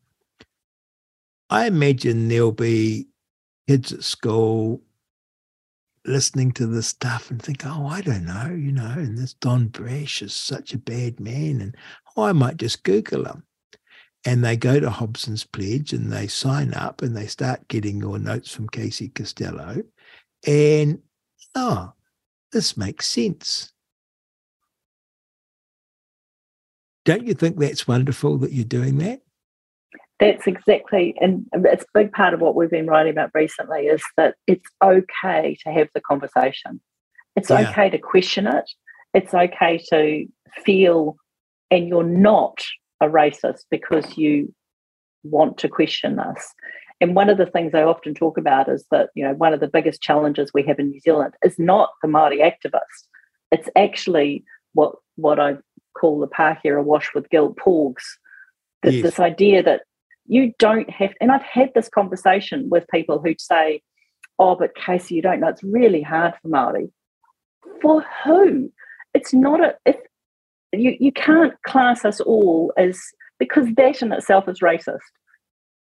[1.50, 3.08] I imagine there'll be
[3.68, 4.82] kids at school
[6.06, 9.68] listening to this stuff and think, oh, I don't know, you know, and this Don
[9.68, 11.62] Brash is such a bad man.
[11.62, 11.76] And
[12.16, 13.44] oh, I might just Google him.
[14.26, 18.20] And they go to Hobson's Pledge and they sign up and they start getting your
[18.20, 19.82] notes from Casey Costello.
[20.46, 21.00] And
[21.56, 21.94] oh,
[22.52, 23.74] this makes sense.
[27.06, 29.22] Don't you think that's wonderful that you're doing that?
[30.20, 34.04] That's exactly, and it's a big part of what we've been writing about recently is
[34.18, 36.80] that it's okay to have the conversation.
[37.36, 37.70] It's Yeah.
[37.70, 38.70] okay to question it.
[39.16, 40.28] It's okay to
[40.64, 41.18] feel,
[41.72, 42.64] and you're not
[43.02, 44.54] a racist because you
[45.24, 46.54] want to question this.
[47.00, 49.60] And one of the things I often talk about is that, you know, one of
[49.60, 53.08] the biggest challenges we have in New Zealand is not the Māori activist.
[53.52, 54.44] It's actually
[54.74, 55.58] what what I
[56.00, 58.04] call the Pākehā wash with guilt porgs.
[58.84, 59.04] This, Yes.
[59.04, 59.82] this idea that
[60.26, 63.82] you don't have, and I've had this conversation with people who say,
[64.40, 66.90] oh, but Casey, you don't know, it's really hard for Māori.
[67.82, 68.72] For who?
[69.14, 69.98] It's not a, if
[70.74, 73.00] you, you can't class us all as,
[73.38, 75.00] because that in itself is racist.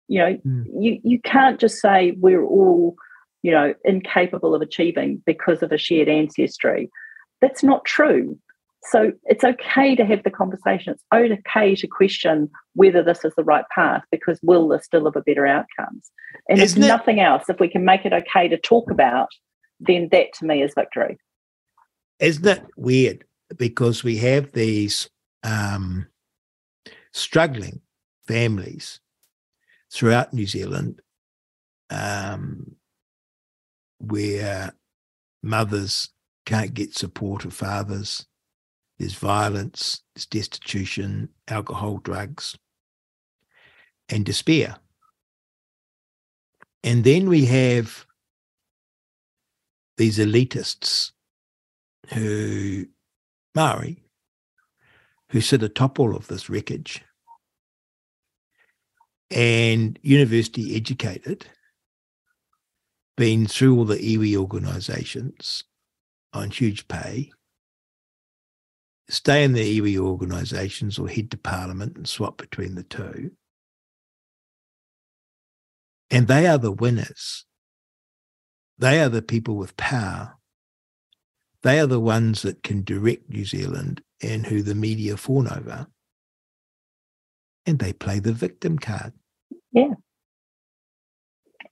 [0.07, 0.65] You know, Mm.
[0.79, 2.95] you, you can't just say we're all,
[3.43, 6.89] you know, incapable of achieving because of a shared ancestry.
[7.39, 8.37] That's not true.
[8.83, 10.93] So it's okay to have the conversation.
[10.93, 11.03] It's
[11.45, 16.09] okay to question whether this is the right path because will this deliver better outcomes?
[16.47, 19.27] And Isn't if it- nothing else, if we can make it okay to talk about,
[19.79, 21.17] then that to me is victory.
[22.19, 23.25] Isn't it weird?
[23.55, 25.09] Because we have these
[25.43, 26.07] um,
[27.13, 27.81] struggling
[28.27, 28.99] families
[29.91, 31.01] throughout New Zealand
[31.89, 32.75] um,
[33.99, 34.73] where
[35.41, 36.09] mothers
[36.45, 38.25] can't get support of fathers.
[38.99, 42.57] There's violence, there's destitution, alcohol, drugs,
[44.09, 44.75] and despair.
[46.83, 48.05] And then we have
[49.97, 51.11] these elitists
[52.13, 52.87] who,
[53.55, 54.03] Maori,
[55.29, 57.03] who sit atop all of this wreckage
[59.31, 61.45] and university educated,
[63.15, 65.63] been through all the iwi organisations
[66.33, 67.31] on huge pay,
[69.09, 73.31] stay in the iwi organisations or head to parliament and swap between the two.
[76.11, 77.45] And they are the winners.
[78.77, 80.37] They are the people with power.
[81.61, 85.87] They are the ones that can direct New Zealand and who the media fawn over.
[87.65, 89.13] And they play the victim card.
[89.71, 89.93] Yeah.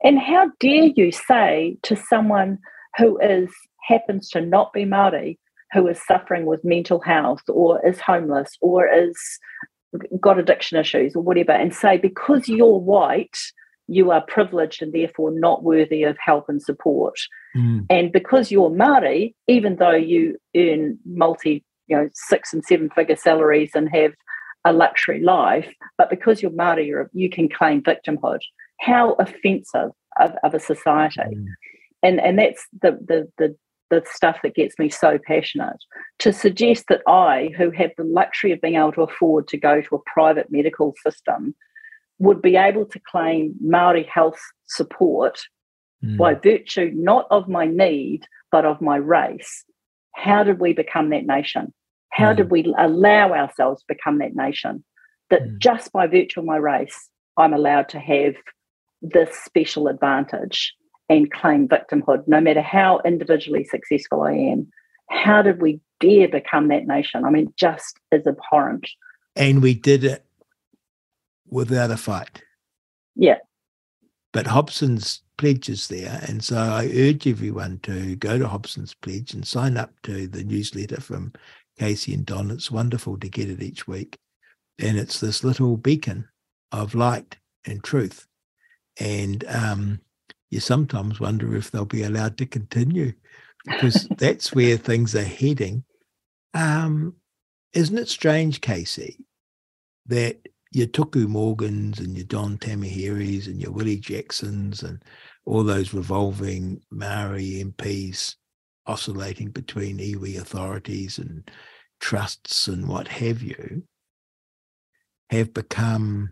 [0.04, 2.60] And how dare you say to someone
[2.98, 3.50] who is
[3.82, 5.40] happens to not be Maori,
[5.74, 9.18] who is suffering with mental health or is homeless or is
[10.20, 13.38] got addiction issues or whatever, and say because you're white,
[13.88, 17.16] you are privileged and therefore not worthy of help and support.
[17.56, 17.86] Mm.
[17.90, 23.16] And because you're Maori, even though you earn multi, you know, six and seven figure
[23.16, 24.12] salaries and have
[24.66, 28.40] a luxury life, but because you're Maori, you're, you can claim victimhood.
[28.82, 31.22] How offensive of, of a society.
[31.36, 31.46] Mm.
[32.04, 33.56] And and that's the, the the
[33.90, 35.78] the stuff that gets me so passionate.
[36.20, 39.82] To suggest that I, who have the luxury of being able to afford to go
[39.82, 41.56] to a private medical system,
[42.20, 45.40] would be able to claim Maori health support
[46.04, 46.18] mm.
[46.18, 49.64] by virtue not of my need, but of my race.
[50.16, 51.74] How did we become that nation?
[52.12, 52.38] How mm.
[52.38, 54.84] did we allow ourselves to become that nation?
[55.30, 55.58] That mm.
[55.60, 58.36] just by virtue of my race, I'm allowed to have
[59.02, 60.74] this special advantage
[61.10, 64.68] and claim victimhood, no matter how individually successful I am.
[65.10, 67.24] How did we dare become that nation?
[67.24, 68.88] I mean, just is abhorrent.
[69.36, 70.26] And we did it
[71.50, 72.42] without a fight.
[73.16, 73.38] Yeah.
[74.34, 76.20] But Hobson's pledge is there.
[76.28, 80.44] And so I urge everyone to go to Hobson's pledge and sign up to the
[80.44, 81.34] newsletter from
[81.80, 82.52] Casey and Don.
[82.52, 84.18] It's wonderful to get it each week.
[84.80, 86.28] And it's this little beacon
[86.72, 88.28] of light and truth.
[89.00, 90.02] And um,
[90.50, 93.14] you sometimes wonder if they'll be allowed to continue
[93.66, 95.84] because that's where things are heading.
[96.54, 97.16] Um,
[97.74, 99.20] isn't it strange, Casey,
[100.06, 100.38] that
[100.72, 105.04] your Tuku Morgans and your Don Tamiheres and your Willie Jacksons and
[105.46, 108.36] all those revolving Maori MPs
[108.86, 111.50] oscillating between iwi authorities and
[112.00, 113.84] trusts and what have you
[115.30, 116.32] have become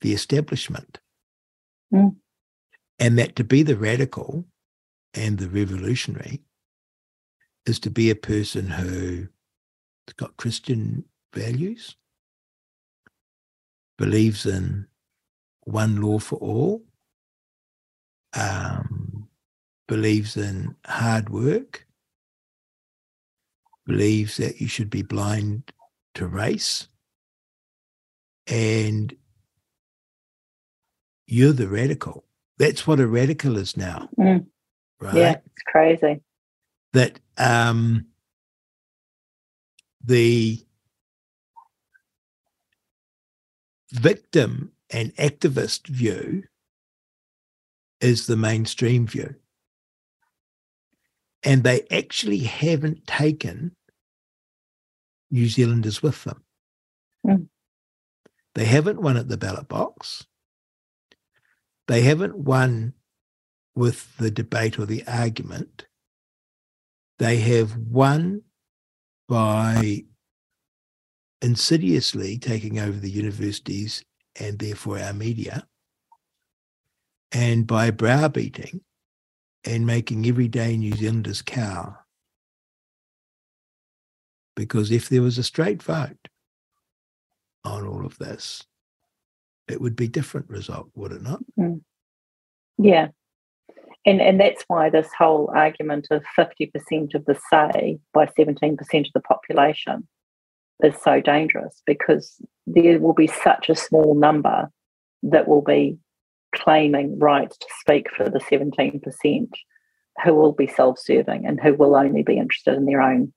[0.00, 0.98] the establishment.
[1.92, 2.16] Mm.
[2.98, 4.44] And that to be the radical
[5.14, 6.42] and the revolutionary
[7.66, 9.28] is to be a person who's
[10.16, 11.96] got Christian values,
[13.96, 14.86] believes in
[15.60, 16.82] one law for all,
[18.34, 19.28] um,
[19.86, 21.86] believes in hard work,
[23.86, 25.70] believes that you should be blind
[26.14, 26.88] to race,
[28.46, 29.14] and
[31.26, 32.24] you're the radical.
[32.58, 34.08] That's what a radical is now.
[34.18, 34.46] Mm.
[35.00, 35.14] Right?
[35.14, 36.20] Yeah, it's crazy.
[36.92, 38.06] That um,
[40.04, 40.64] the
[43.92, 46.44] victim and activist view
[48.00, 49.34] is the mainstream view.
[51.44, 53.76] And they actually haven't taken
[55.30, 56.42] New Zealanders with them.
[57.26, 57.48] Mm.
[58.54, 60.26] They haven't won at the ballot box.
[61.88, 62.92] They haven't won
[63.74, 65.86] with the debate or the argument.
[67.18, 68.42] They have won
[69.26, 70.04] by
[71.40, 74.04] insidiously taking over the universities
[74.38, 75.66] and therefore our media,
[77.32, 78.82] and by browbeating
[79.64, 81.96] and making everyday New Zealanders cow.
[84.54, 86.28] Because if there was a straight vote
[87.64, 88.62] on all of this,
[89.68, 91.40] it would be different result, would it not?
[91.58, 91.80] Mm.
[92.78, 93.08] Yeah.
[94.06, 99.12] And and that's why this whole argument of 50% of the say by 17% of
[99.14, 100.06] the population
[100.82, 104.70] is so dangerous because there will be such a small number
[105.24, 105.98] that will be
[106.54, 109.48] claiming rights to speak for the 17%
[110.24, 113.32] who will be self-serving and who will only be interested in their own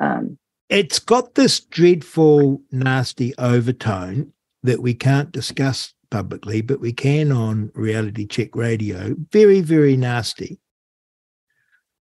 [0.00, 0.38] um,
[0.68, 4.32] it's got this dreadful nasty overtone
[4.62, 9.14] that we can't discuss publicly, but we can on reality check radio.
[9.32, 10.60] Very, very nasty,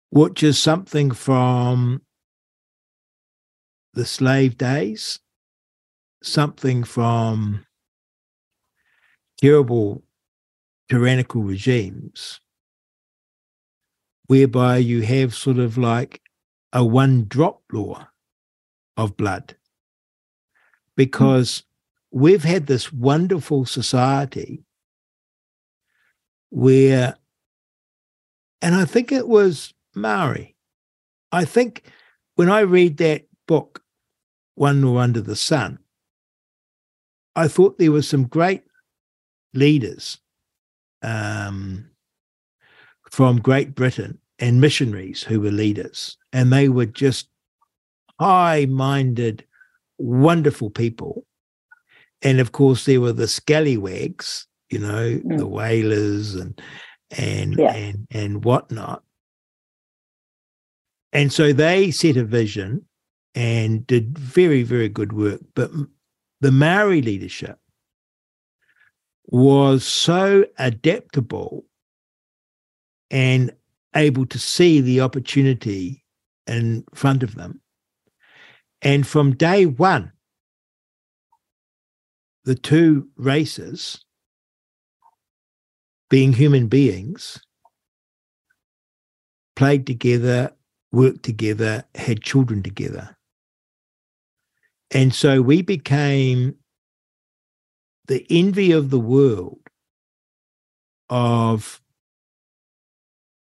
[0.09, 2.01] which is something from
[3.93, 5.19] the slave days,
[6.21, 7.65] something from
[9.37, 10.03] terrible
[10.89, 12.39] tyrannical regimes
[14.27, 16.21] whereby you have sort of like
[16.71, 18.07] a one drop law
[18.97, 19.55] of blood
[20.95, 21.63] because
[22.13, 24.63] we've had this wonderful society
[26.51, 27.17] where,
[28.61, 30.55] and I think it was Maori.
[31.31, 31.91] I think
[32.35, 33.81] when I read that book,
[34.53, 35.79] One Law Under the Sun,
[37.35, 38.61] I thought there were some great
[39.55, 40.19] leaders
[41.01, 41.89] um,
[43.09, 47.27] from Great Britain and missionaries who were leaders, and they were just
[48.19, 49.43] high minded,
[49.97, 51.25] wonderful people.
[52.23, 55.37] And of course, there were the scallywags, you know, mm.
[55.37, 56.59] the whalers and
[57.11, 57.73] and yeah.
[57.73, 59.03] and and whatnot.
[61.11, 62.85] And so they set a vision
[63.35, 65.41] and did very, very good work.
[65.53, 65.69] But
[66.41, 67.59] the Maori leadership
[69.27, 71.65] was so adaptable
[73.11, 73.51] and
[73.95, 76.03] able to see the opportunity
[76.47, 77.61] in front of them.
[78.81, 80.11] And from day one,
[82.45, 84.03] the two races,
[86.09, 87.41] being human beings,
[89.55, 90.51] played together,
[90.91, 93.15] worked together, had children together.
[94.91, 96.55] And so we became
[98.07, 99.59] the envy of the world
[101.09, 101.81] of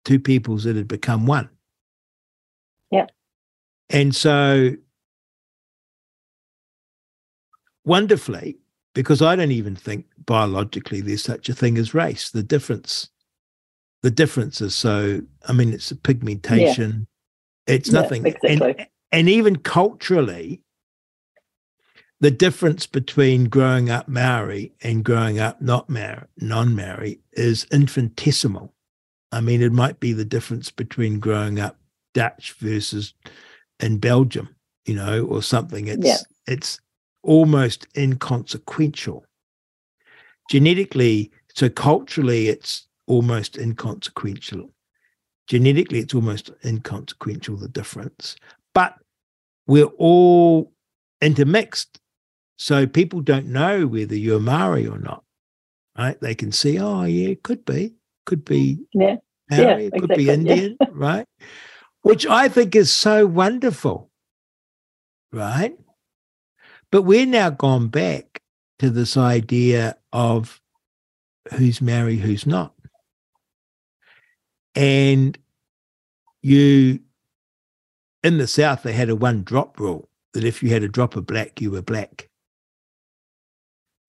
[0.04, 1.48] two peoples that had become one.
[2.90, 3.06] Yeah.
[3.90, 4.76] And so
[7.84, 8.56] wonderfully,
[8.96, 12.30] because I don't even think biologically there's such a thing as race.
[12.30, 13.10] The difference,
[14.02, 15.20] the difference is so.
[15.46, 17.06] I mean, it's a pigmentation.
[17.68, 17.74] Yeah.
[17.74, 18.50] It's yeah, nothing, exactly.
[18.52, 20.62] and and even culturally,
[22.20, 28.72] the difference between growing up Maori and growing up not Maori, non-Maori is infinitesimal.
[29.30, 31.76] I mean, it might be the difference between growing up
[32.14, 33.12] Dutch versus
[33.78, 35.86] in Belgium, you know, or something.
[35.86, 36.16] It's yeah.
[36.46, 36.80] it's
[37.26, 39.24] almost inconsequential.
[40.48, 44.70] Genetically, so culturally, it's almost inconsequential.
[45.48, 48.36] Genetically, it's almost inconsequential, the difference.
[48.74, 48.94] But
[49.66, 50.72] we're all
[51.20, 52.00] intermixed.
[52.58, 55.22] So people don't know whether you're Maori or not.
[55.98, 56.20] Right?
[56.20, 57.94] They can see, oh yeah, it could be
[58.26, 59.16] could be yeah,
[59.50, 60.86] Maori, yeah, it could be Indian, yeah.
[60.92, 61.26] right?
[62.02, 64.10] Which I think is so wonderful,
[65.32, 65.76] right?
[66.90, 68.40] But we're now gone back
[68.78, 70.60] to this idea of
[71.54, 72.74] who's Maori, who's not.
[74.74, 75.38] And
[76.42, 77.00] you,
[78.22, 81.16] in the South, they had a one drop rule that if you had a drop
[81.16, 82.28] of black, you were black.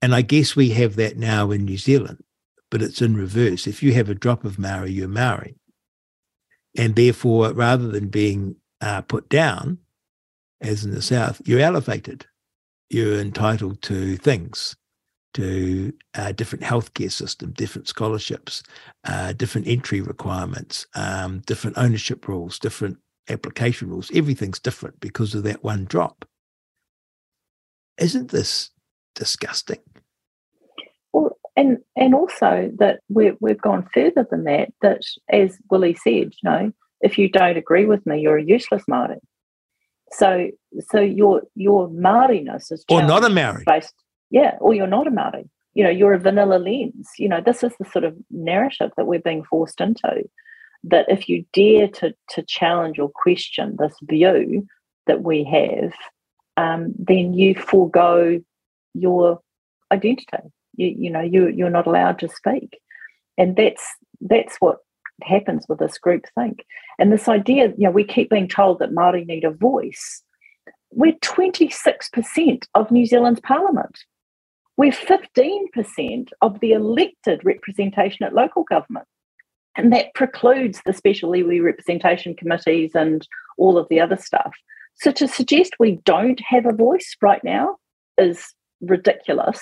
[0.00, 2.22] And I guess we have that now in New Zealand
[2.70, 3.66] but it's in reverse.
[3.66, 5.56] If you have a drop of Maori, you're Maori.
[6.76, 9.78] And therefore, rather than being uh, put down,
[10.60, 12.26] as in the South, you're elevated.
[12.90, 14.76] You're entitled to things,
[15.34, 18.62] to uh, different healthcare system, different scholarships,
[19.04, 24.10] uh, different entry requirements, um, different ownership rules, different application rules.
[24.14, 26.24] Everything's different because of that one drop.
[27.98, 28.70] Isn't this
[29.14, 29.80] disgusting?
[31.12, 34.72] Well, and and also that we we've gone further than that.
[34.82, 38.84] That as Willie said, you know, if you don't agree with me, you're a useless
[38.88, 39.18] Maori.
[40.12, 40.50] So
[40.80, 43.94] so your your Maoriness is or not a Maori based,
[44.30, 45.48] yeah, or you're not a Maori.
[45.74, 47.10] You know, you're a vanilla lens.
[47.18, 50.28] You know, this is the sort of narrative that we're being forced into.
[50.84, 54.66] That if you dare to to challenge or question this view
[55.06, 55.92] that we have,
[56.56, 58.40] um, then you forego
[58.94, 59.40] your
[59.92, 62.80] identity you, you know you you're not allowed to speak
[63.36, 63.84] and that's
[64.22, 64.78] that's what
[65.22, 66.64] happens with this group think.
[66.98, 70.22] And this idea you know we keep being told that Maori need a voice.
[70.90, 73.98] We're 26% of New Zealand's parliament.
[74.78, 79.06] We're 15% of the elected representation at local government.
[79.76, 83.26] And that precludes the special iwi representation committees and
[83.58, 84.52] all of the other stuff.
[84.94, 87.76] So to suggest we don't have a voice right now
[88.16, 89.60] is ridiculous.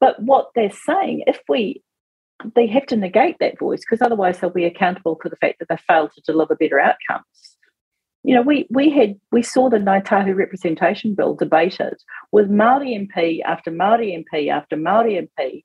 [0.00, 1.82] But what they're saying, if we,
[2.54, 5.68] they have to negate that voice because otherwise they'll be accountable for the fact that
[5.68, 7.56] they failed to deliver better outcomes.
[8.22, 11.94] You know, we we had we saw the Ngāi Tahu representation bill debated
[12.32, 15.64] with Maori MP after Maori MP after Maori MP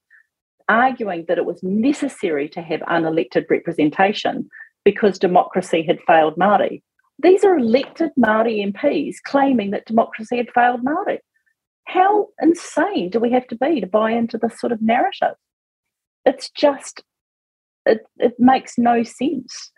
[0.68, 4.50] arguing that it was necessary to have unelected representation
[4.84, 6.82] because democracy had failed Maori.
[7.22, 11.20] These are elected Maori MPs claiming that democracy had failed Maori
[11.86, 15.36] how insane do we have to be to buy into this sort of narrative?
[16.26, 17.04] It's just
[17.86, 19.72] it it makes no sense.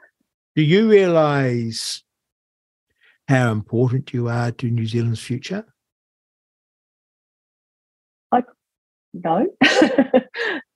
[0.55, 2.03] Do you realise
[3.27, 5.65] how important you are to New Zealand's future?
[8.31, 8.43] I
[9.13, 9.47] no.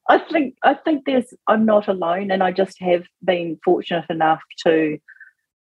[0.09, 4.41] I think I think there's I'm not alone, and I just have been fortunate enough
[4.65, 4.97] to,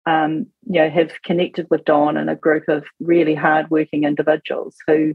[0.06, 5.14] um, you know, have connected with Don and a group of really hardworking individuals who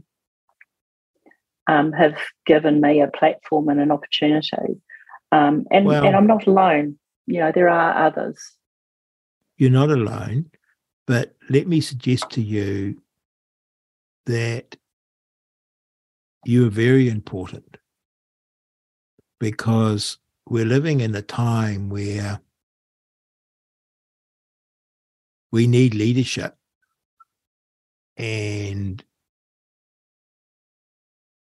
[1.66, 2.16] um, have
[2.46, 4.80] given me a platform and an opportunity.
[5.32, 6.98] Um, and well, and I'm not alone.
[7.26, 8.38] You know, there are others.
[9.56, 10.50] You're not alone,
[11.06, 13.00] but let me suggest to you
[14.26, 14.76] that
[16.44, 17.76] you are very important
[19.40, 20.18] because
[20.48, 22.40] we're living in a time where
[25.50, 26.56] we need leadership
[28.16, 29.02] and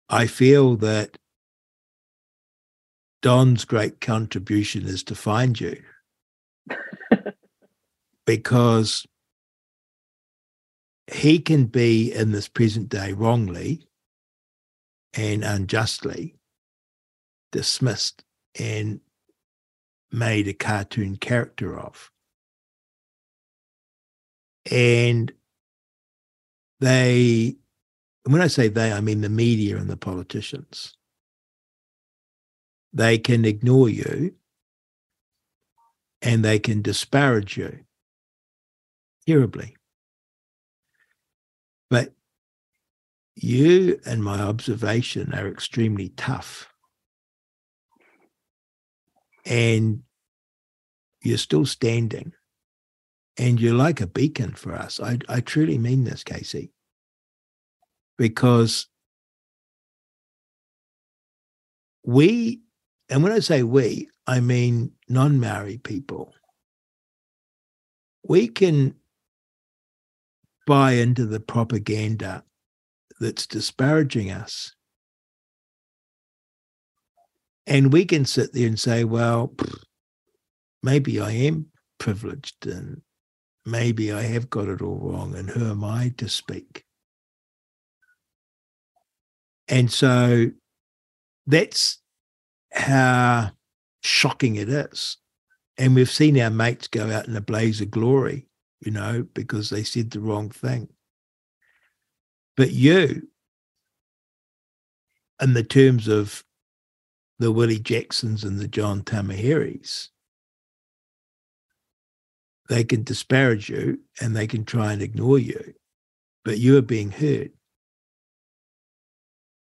[0.09, 1.17] I feel that
[3.27, 5.83] Don's great contribution is to find you
[8.25, 9.05] because
[11.11, 13.85] he can be in this present day wrongly
[15.13, 16.35] and unjustly
[17.51, 18.23] dismissed
[18.57, 19.01] and
[20.09, 22.09] made a cartoon character of.
[24.71, 25.33] And
[26.79, 27.57] they,
[28.23, 30.96] when I say they, I mean the media and the politicians.
[32.97, 34.33] They can ignore you
[36.23, 37.81] and they can disparage you
[39.27, 39.75] terribly.
[41.91, 42.15] But
[43.35, 46.73] you and my observation are extremely tough
[49.45, 50.01] and
[51.21, 52.33] you're still standing
[53.37, 54.99] and you're like a beacon for us.
[54.99, 56.71] I, I truly mean this, Casey,
[58.17, 58.87] because
[62.03, 62.61] we,
[63.09, 66.33] and when I say we, I mean non Maori people,
[68.23, 68.95] we can
[70.65, 72.43] buy into the propaganda
[73.19, 74.75] that's disparaging us
[77.67, 79.53] and we can sit there and say, well,
[80.81, 81.67] maybe I am
[81.99, 83.01] privileged and
[83.65, 85.35] maybe I have got it all wrong.
[85.35, 86.85] And who am I to speak?
[89.67, 90.51] And so
[91.45, 91.99] that's
[92.77, 93.51] how
[94.01, 95.17] shocking it is.
[95.77, 98.47] And we've seen our mates go out in a blaze of glory,
[98.81, 100.89] you know, because they said the wrong thing.
[102.55, 103.27] But you,
[105.39, 106.43] in the terms of
[107.39, 110.09] the Willie Jacksons and the John Tamiheres.
[112.69, 115.73] They can disparage you and they can try and ignore you,
[116.43, 117.51] but you are being heard.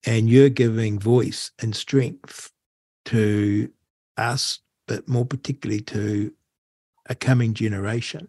[0.06, 2.51] And you're giving voice and strength
[3.06, 3.72] to
[4.18, 6.34] us, but more particularly to
[7.08, 8.28] a coming generation.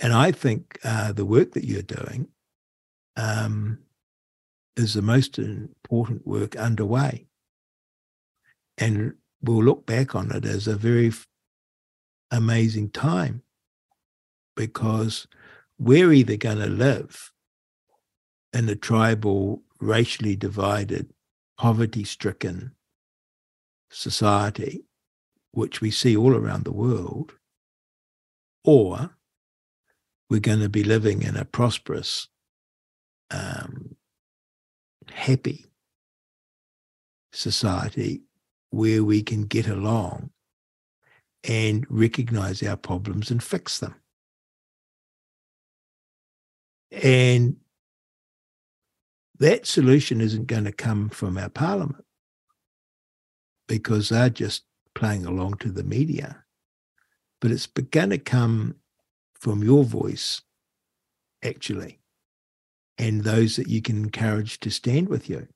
[0.00, 2.28] And I think uh, the work that you're doing
[3.16, 3.78] um,
[4.76, 7.26] is the most important work underway
[8.78, 11.12] and we'll look back on it as a very
[12.30, 13.42] amazing time
[14.56, 15.26] because
[15.78, 17.32] we're either going to live
[18.52, 21.12] in a tribal, racially divided,
[21.58, 22.72] poverty stricken
[23.94, 24.84] society,
[25.52, 27.34] which we see all around the world,
[28.64, 29.16] or
[30.28, 32.28] we're going to be living in a prosperous,
[33.30, 33.96] um,
[35.10, 35.66] happy
[37.32, 38.22] society
[38.70, 40.30] where we can get along
[41.44, 43.94] and recognize our problems and fix them.
[46.90, 47.56] And
[49.38, 52.03] that solution isn't going to come from our parliament
[53.68, 56.44] because they're just playing along to the media.
[57.40, 58.76] But it's going to come
[59.34, 60.42] from your voice,
[61.42, 62.00] actually,
[62.96, 65.48] and those that you can encourage to stand with you.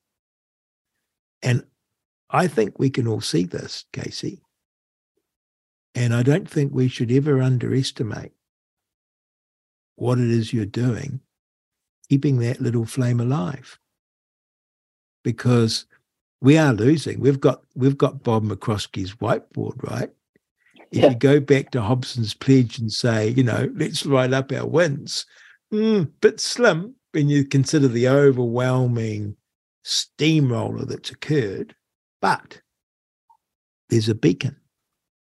[1.43, 1.65] And
[2.31, 4.43] I think we can all see this, Casey.
[5.95, 8.33] And I don't think we should ever underestimate
[9.97, 11.21] what it is you're doing,
[12.09, 13.79] keeping that little flame alive.
[15.25, 15.87] Because
[16.41, 17.21] we are losing.
[17.21, 20.11] We've got we've got Bob McCoskrie's whiteboard, right?
[20.91, 21.11] If yeah.
[21.11, 25.27] you go back to Hobson's pledge and say, you know, let's write up our wins,
[25.73, 29.37] mm, bit slim when you consider the overwhelming
[29.85, 31.75] steamroller that's occurred.
[32.23, 32.61] But
[33.91, 34.57] there's a beacon,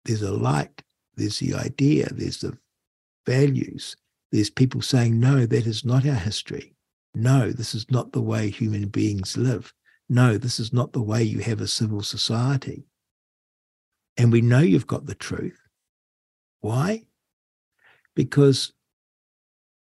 [0.04, 0.82] there's a light,
[1.16, 2.56] there's the idea, there's the
[3.26, 3.96] values.
[4.32, 6.74] There's people saying, no, that is not our history.
[7.14, 9.72] No, this is not the way human beings live.
[10.12, 12.86] No, this is not the way you have a civil society.
[14.18, 15.58] And we know you've got the truth.
[16.60, 17.04] Why?
[18.14, 18.74] Because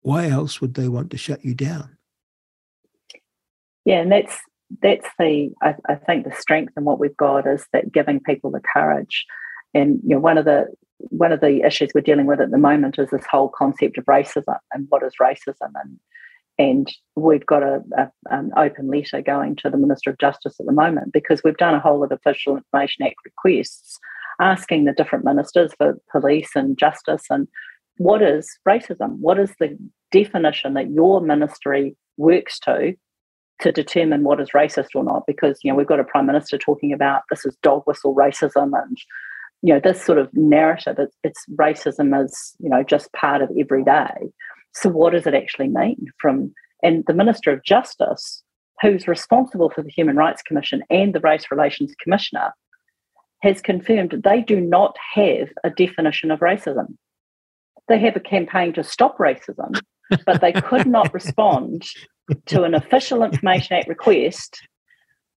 [0.03, 1.97] why else would they want to shut you down?
[3.87, 4.37] Yeah, and that's
[4.83, 8.51] that's the I, I think the strength and what we've got is that giving people
[8.51, 9.25] the courage.
[9.73, 10.67] And you know, one of the
[10.99, 14.05] one of the issues we're dealing with at the moment is this whole concept of
[14.05, 15.99] racism and what is racism and
[16.61, 20.67] and we've got a, a, an open letter going to the Minister of Justice at
[20.67, 23.99] the moment because we've done a whole lot of Official Information Act requests
[24.41, 27.49] asking the different ministers for police and justice and
[27.97, 29.17] what is racism?
[29.21, 29.79] What is the
[30.11, 32.95] definition that your ministry works to
[33.61, 35.25] to determine what is racist or not?
[35.27, 38.71] Because you know we've got a prime minister talking about this is dog whistle racism
[38.83, 38.99] and
[39.63, 40.97] you know this sort of narrative.
[40.99, 44.31] It's, it's racism is you know just part of every day.
[44.73, 46.53] So what does it actually mean from
[46.83, 48.43] and the Minister of Justice,
[48.81, 52.53] who's responsible for the Human Rights Commission and the Race Relations Commissioner,
[53.43, 56.97] has confirmed they do not have a definition of racism.
[57.89, 59.81] They have a campaign to stop racism,
[60.27, 61.85] but they could not respond
[62.47, 64.61] to an official Information Act request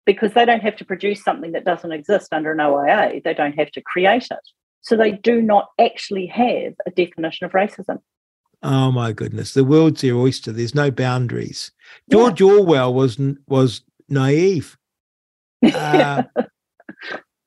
[0.06, 3.22] because they don't have to produce something that doesn't exist under an OIA.
[3.24, 4.40] They don't have to create it.
[4.82, 8.00] So they do not actually have a definition of racism.
[8.64, 10.52] Oh my goodness, the world's your oyster.
[10.52, 11.72] There's no boundaries.
[12.12, 12.48] George yeah.
[12.48, 14.78] Orwell was was naive.
[15.64, 16.24] Uh,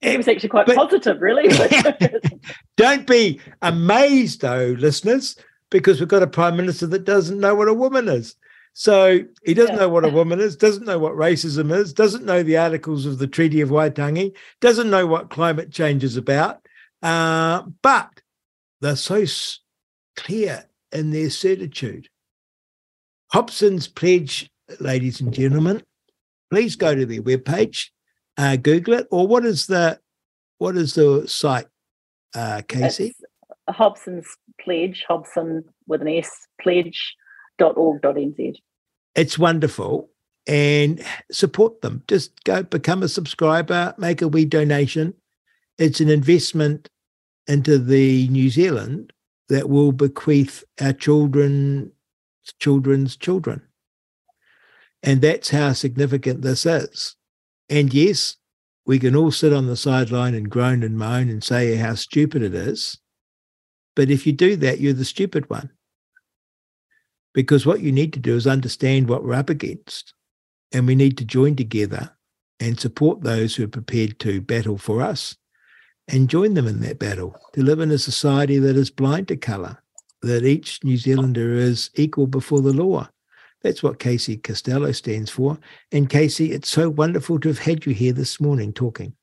[0.01, 1.49] he was actually quite but, positive, really.
[2.77, 5.37] don't be amazed, though, listeners,
[5.71, 8.37] because we've got a prime minister that doesn't know what a woman is.
[8.75, 9.83] So he doesn't yeah.
[9.83, 13.19] know what a woman is, doesn't know what racism is, doesn't know the articles of
[13.19, 16.67] the Treaty of Waitangi, doesn't know what climate change is about.
[17.03, 18.21] Uh, but
[18.81, 19.25] they're so
[20.17, 20.65] clear
[20.95, 22.09] in their certitude.
[23.33, 24.49] Hobson's Pledge,
[24.81, 25.83] ladies and gentlemen,
[26.51, 27.89] please go to their webpage,
[28.39, 29.99] uh, Google it, or what is the
[30.59, 31.67] what is the site,
[32.35, 33.09] uh, Casey?
[33.09, 33.21] It's
[33.69, 34.29] Hobson's
[34.61, 36.31] Pledge, Hobson with an S,
[36.61, 38.55] pledge.org.nz.
[39.17, 40.11] It's wonderful
[40.47, 42.03] and support them.
[42.07, 45.15] Just go become a subscriber, make a wee donation.
[45.79, 46.89] It's an investment
[47.49, 49.13] into the New Zealand
[49.49, 51.93] that will bequeath our children,
[52.59, 53.63] children's children.
[55.03, 57.17] And that's how significant this is.
[57.69, 58.37] And yes,
[58.87, 62.43] we can all sit on the sideline and groan and moan and say how stupid
[62.43, 62.99] it is.
[63.97, 65.71] But if you do that, you're the stupid one.
[67.33, 70.15] Because what you need to do is understand what we're up against.
[70.73, 72.17] And we need to join together
[72.61, 75.37] and support those who are prepared to battle for us
[76.09, 79.37] and join them in that battle to live in a society that is blind to
[79.37, 79.79] colour,
[80.23, 83.09] that each New Zealander is equal before the law.
[83.63, 85.59] That's what Casey Costello stands for.
[85.91, 89.15] And Casey, it's so wonderful to have had you here this morning talking.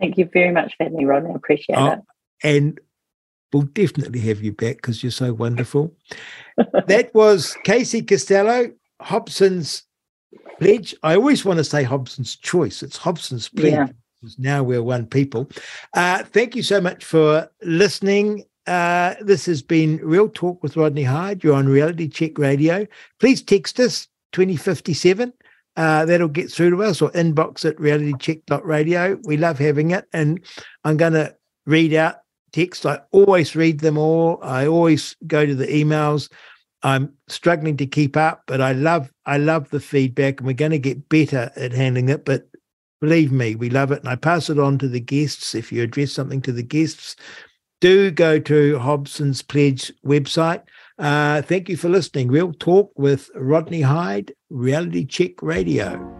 [0.00, 1.30] Thank you very much for having me, Rodney.
[1.30, 2.00] I appreciate oh, it.
[2.42, 2.80] And
[3.52, 5.94] we'll definitely have you back because you're so wonderful.
[6.86, 9.82] that was Casey Costello, Hobson's
[10.58, 10.94] pledge.
[11.02, 12.82] I always want to say Hobson's choice.
[12.82, 13.72] It's Hobson's pledge.
[13.72, 13.88] Yeah
[14.38, 15.48] now we're one people.
[15.94, 18.44] Uh, thank you so much for listening.
[18.66, 21.42] Uh, this has been Real Talk with Rodney Hide.
[21.42, 22.86] You're on Reality Check Radio.
[23.18, 25.32] Please text us 2057.
[25.76, 29.18] Uh, that'll get through to us or inbox at realitycheck.radio.
[29.24, 30.06] We love having it.
[30.12, 30.40] And
[30.84, 31.34] I'm going to
[31.66, 32.16] read out
[32.52, 32.84] text.
[32.84, 34.38] I always read them all.
[34.42, 36.30] I always go to the emails.
[36.82, 40.70] I'm struggling to keep up, but I love I love the feedback, and we're going
[40.70, 42.24] to get better at handling it.
[42.24, 42.48] But
[43.00, 44.00] Believe me, we love it.
[44.00, 45.54] And I pass it on to the guests.
[45.54, 47.16] If you address something to the guests,
[47.80, 50.62] do go to Hobson's Pledge website.
[50.98, 52.28] Uh, thank you for listening.
[52.28, 56.16] Real Talk with Rodney Hide, Reality Check Radio.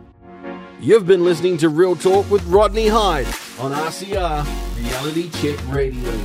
[0.80, 3.26] You've been listening to Real Talk with Rodney Hide
[3.58, 4.46] on RCR
[4.78, 6.18] Reality Check Radio.